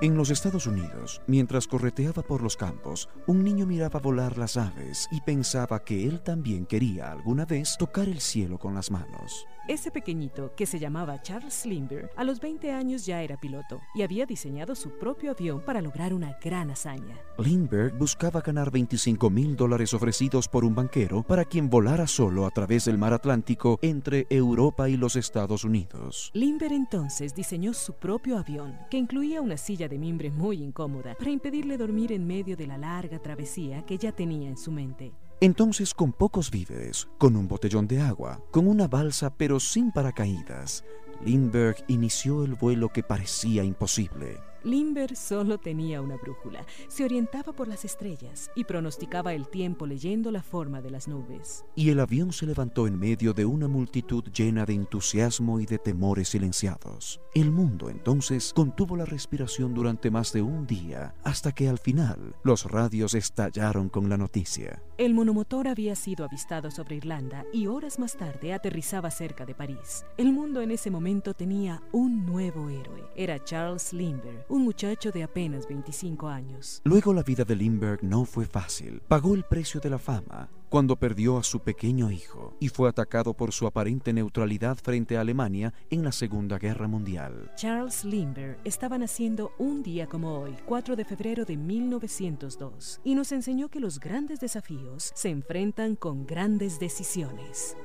[0.00, 5.06] En los Estados Unidos, mientras correteaba por los campos, un niño miraba volar las aves
[5.10, 9.46] y pensaba que él también quería alguna vez tocar el cielo con las manos.
[9.68, 14.00] Ese pequeñito, que se llamaba Charles Lindbergh, a los 20 años ya era piloto y
[14.00, 17.18] había diseñado su propio avión para lograr una gran hazaña.
[17.36, 22.50] Lindbergh buscaba ganar 25 mil dólares ofrecidos por un banquero para quien volara solo a
[22.50, 26.30] través del mar Atlántico entre Europa y los Estados Unidos.
[26.32, 31.30] Lindbergh entonces diseñó su propio avión, que incluía una silla de mimbre muy incómoda para
[31.30, 35.12] impedirle dormir en medio de la larga travesía que ya tenía en su mente.
[35.40, 40.84] Entonces, con pocos víveres, con un botellón de agua, con una balsa pero sin paracaídas,
[41.24, 44.40] Lindbergh inició el vuelo que parecía imposible.
[44.64, 50.30] Lindbergh solo tenía una brújula, se orientaba por las estrellas y pronosticaba el tiempo leyendo
[50.30, 51.64] la forma de las nubes.
[51.74, 55.78] Y el avión se levantó en medio de una multitud llena de entusiasmo y de
[55.78, 57.20] temores silenciados.
[57.34, 62.34] El mundo entonces contuvo la respiración durante más de un día, hasta que al final
[62.42, 64.82] los radios estallaron con la noticia.
[64.98, 70.04] El monomotor había sido avistado sobre Irlanda y horas más tarde aterrizaba cerca de París.
[70.16, 73.04] El mundo en ese momento tenía un nuevo héroe.
[73.14, 76.80] Era Charles Lindbergh un muchacho de apenas 25 años.
[76.84, 79.00] Luego la vida de Lindbergh no fue fácil.
[79.08, 83.34] Pagó el precio de la fama cuando perdió a su pequeño hijo y fue atacado
[83.34, 87.50] por su aparente neutralidad frente a Alemania en la Segunda Guerra Mundial.
[87.56, 93.32] Charles Lindbergh estaba naciendo un día como hoy, 4 de febrero de 1902, y nos
[93.32, 97.76] enseñó que los grandes desafíos se enfrentan con grandes decisiones.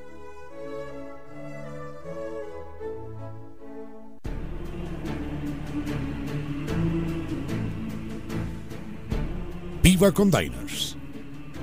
[10.12, 10.98] Con Diners.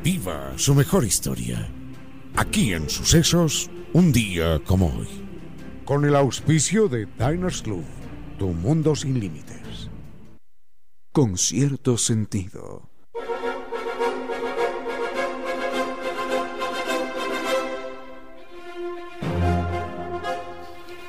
[0.03, 1.69] Viva su mejor historia.
[2.37, 5.09] Aquí en Sucesos, un día como hoy.
[5.85, 7.85] Con el auspicio de Diners Club,
[8.39, 9.91] tu mundo sin límites.
[11.12, 12.89] Con cierto sentido.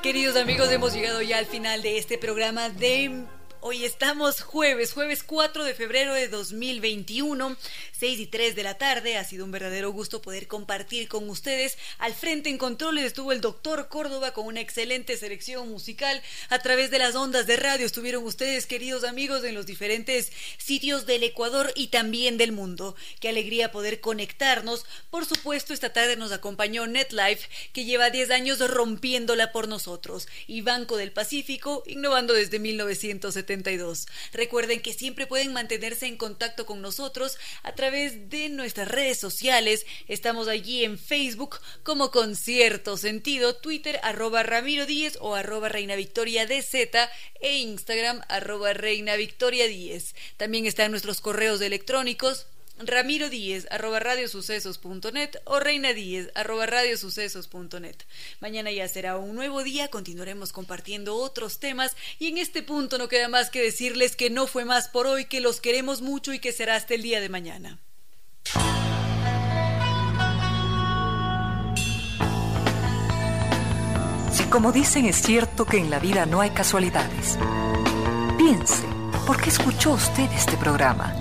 [0.04, 3.26] Queridos amigos, hemos llegado ya al final de este programa de
[3.64, 7.56] Hoy estamos jueves, jueves 4 de febrero de 2021,
[7.92, 9.18] 6 y 3 de la tarde.
[9.18, 11.78] Ha sido un verdadero gusto poder compartir con ustedes.
[12.00, 16.24] Al frente en controles estuvo el doctor Córdoba con una excelente selección musical.
[16.50, 21.06] A través de las ondas de radio estuvieron ustedes, queridos amigos, en los diferentes sitios
[21.06, 22.96] del Ecuador y también del mundo.
[23.20, 24.88] Qué alegría poder conectarnos.
[25.12, 30.28] Por supuesto, esta tarde nos acompañó NetLife, que lleva 10 años rompiéndola por nosotros.
[30.48, 33.51] Y Banco del Pacífico, innovando desde 1970.
[34.34, 39.86] Recuerden que siempre pueden mantenerse en contacto con nosotros a través de nuestras redes sociales.
[40.08, 46.46] Estamos allí en Facebook como Concierto Sentido, Twitter arroba Ramiro Díez o arroba Reina Victoria
[46.46, 46.76] DZ
[47.42, 50.16] e Instagram arroba Reina Victoria 10.
[50.38, 52.48] También están nuestros correos electrónicos
[52.88, 57.96] Ramiro Díez, arroba radiosucesos.net o Reina Díez, arroba radiosucesos.net.
[58.40, 63.08] Mañana ya será un nuevo día, continuaremos compartiendo otros temas y en este punto no
[63.08, 66.40] queda más que decirles que no fue más por hoy, que los queremos mucho y
[66.40, 67.80] que será hasta el día de mañana.
[74.34, 77.38] Si como dicen es cierto que en la vida no hay casualidades,
[78.38, 78.84] piense,
[79.28, 81.21] ¿por qué escuchó usted este programa?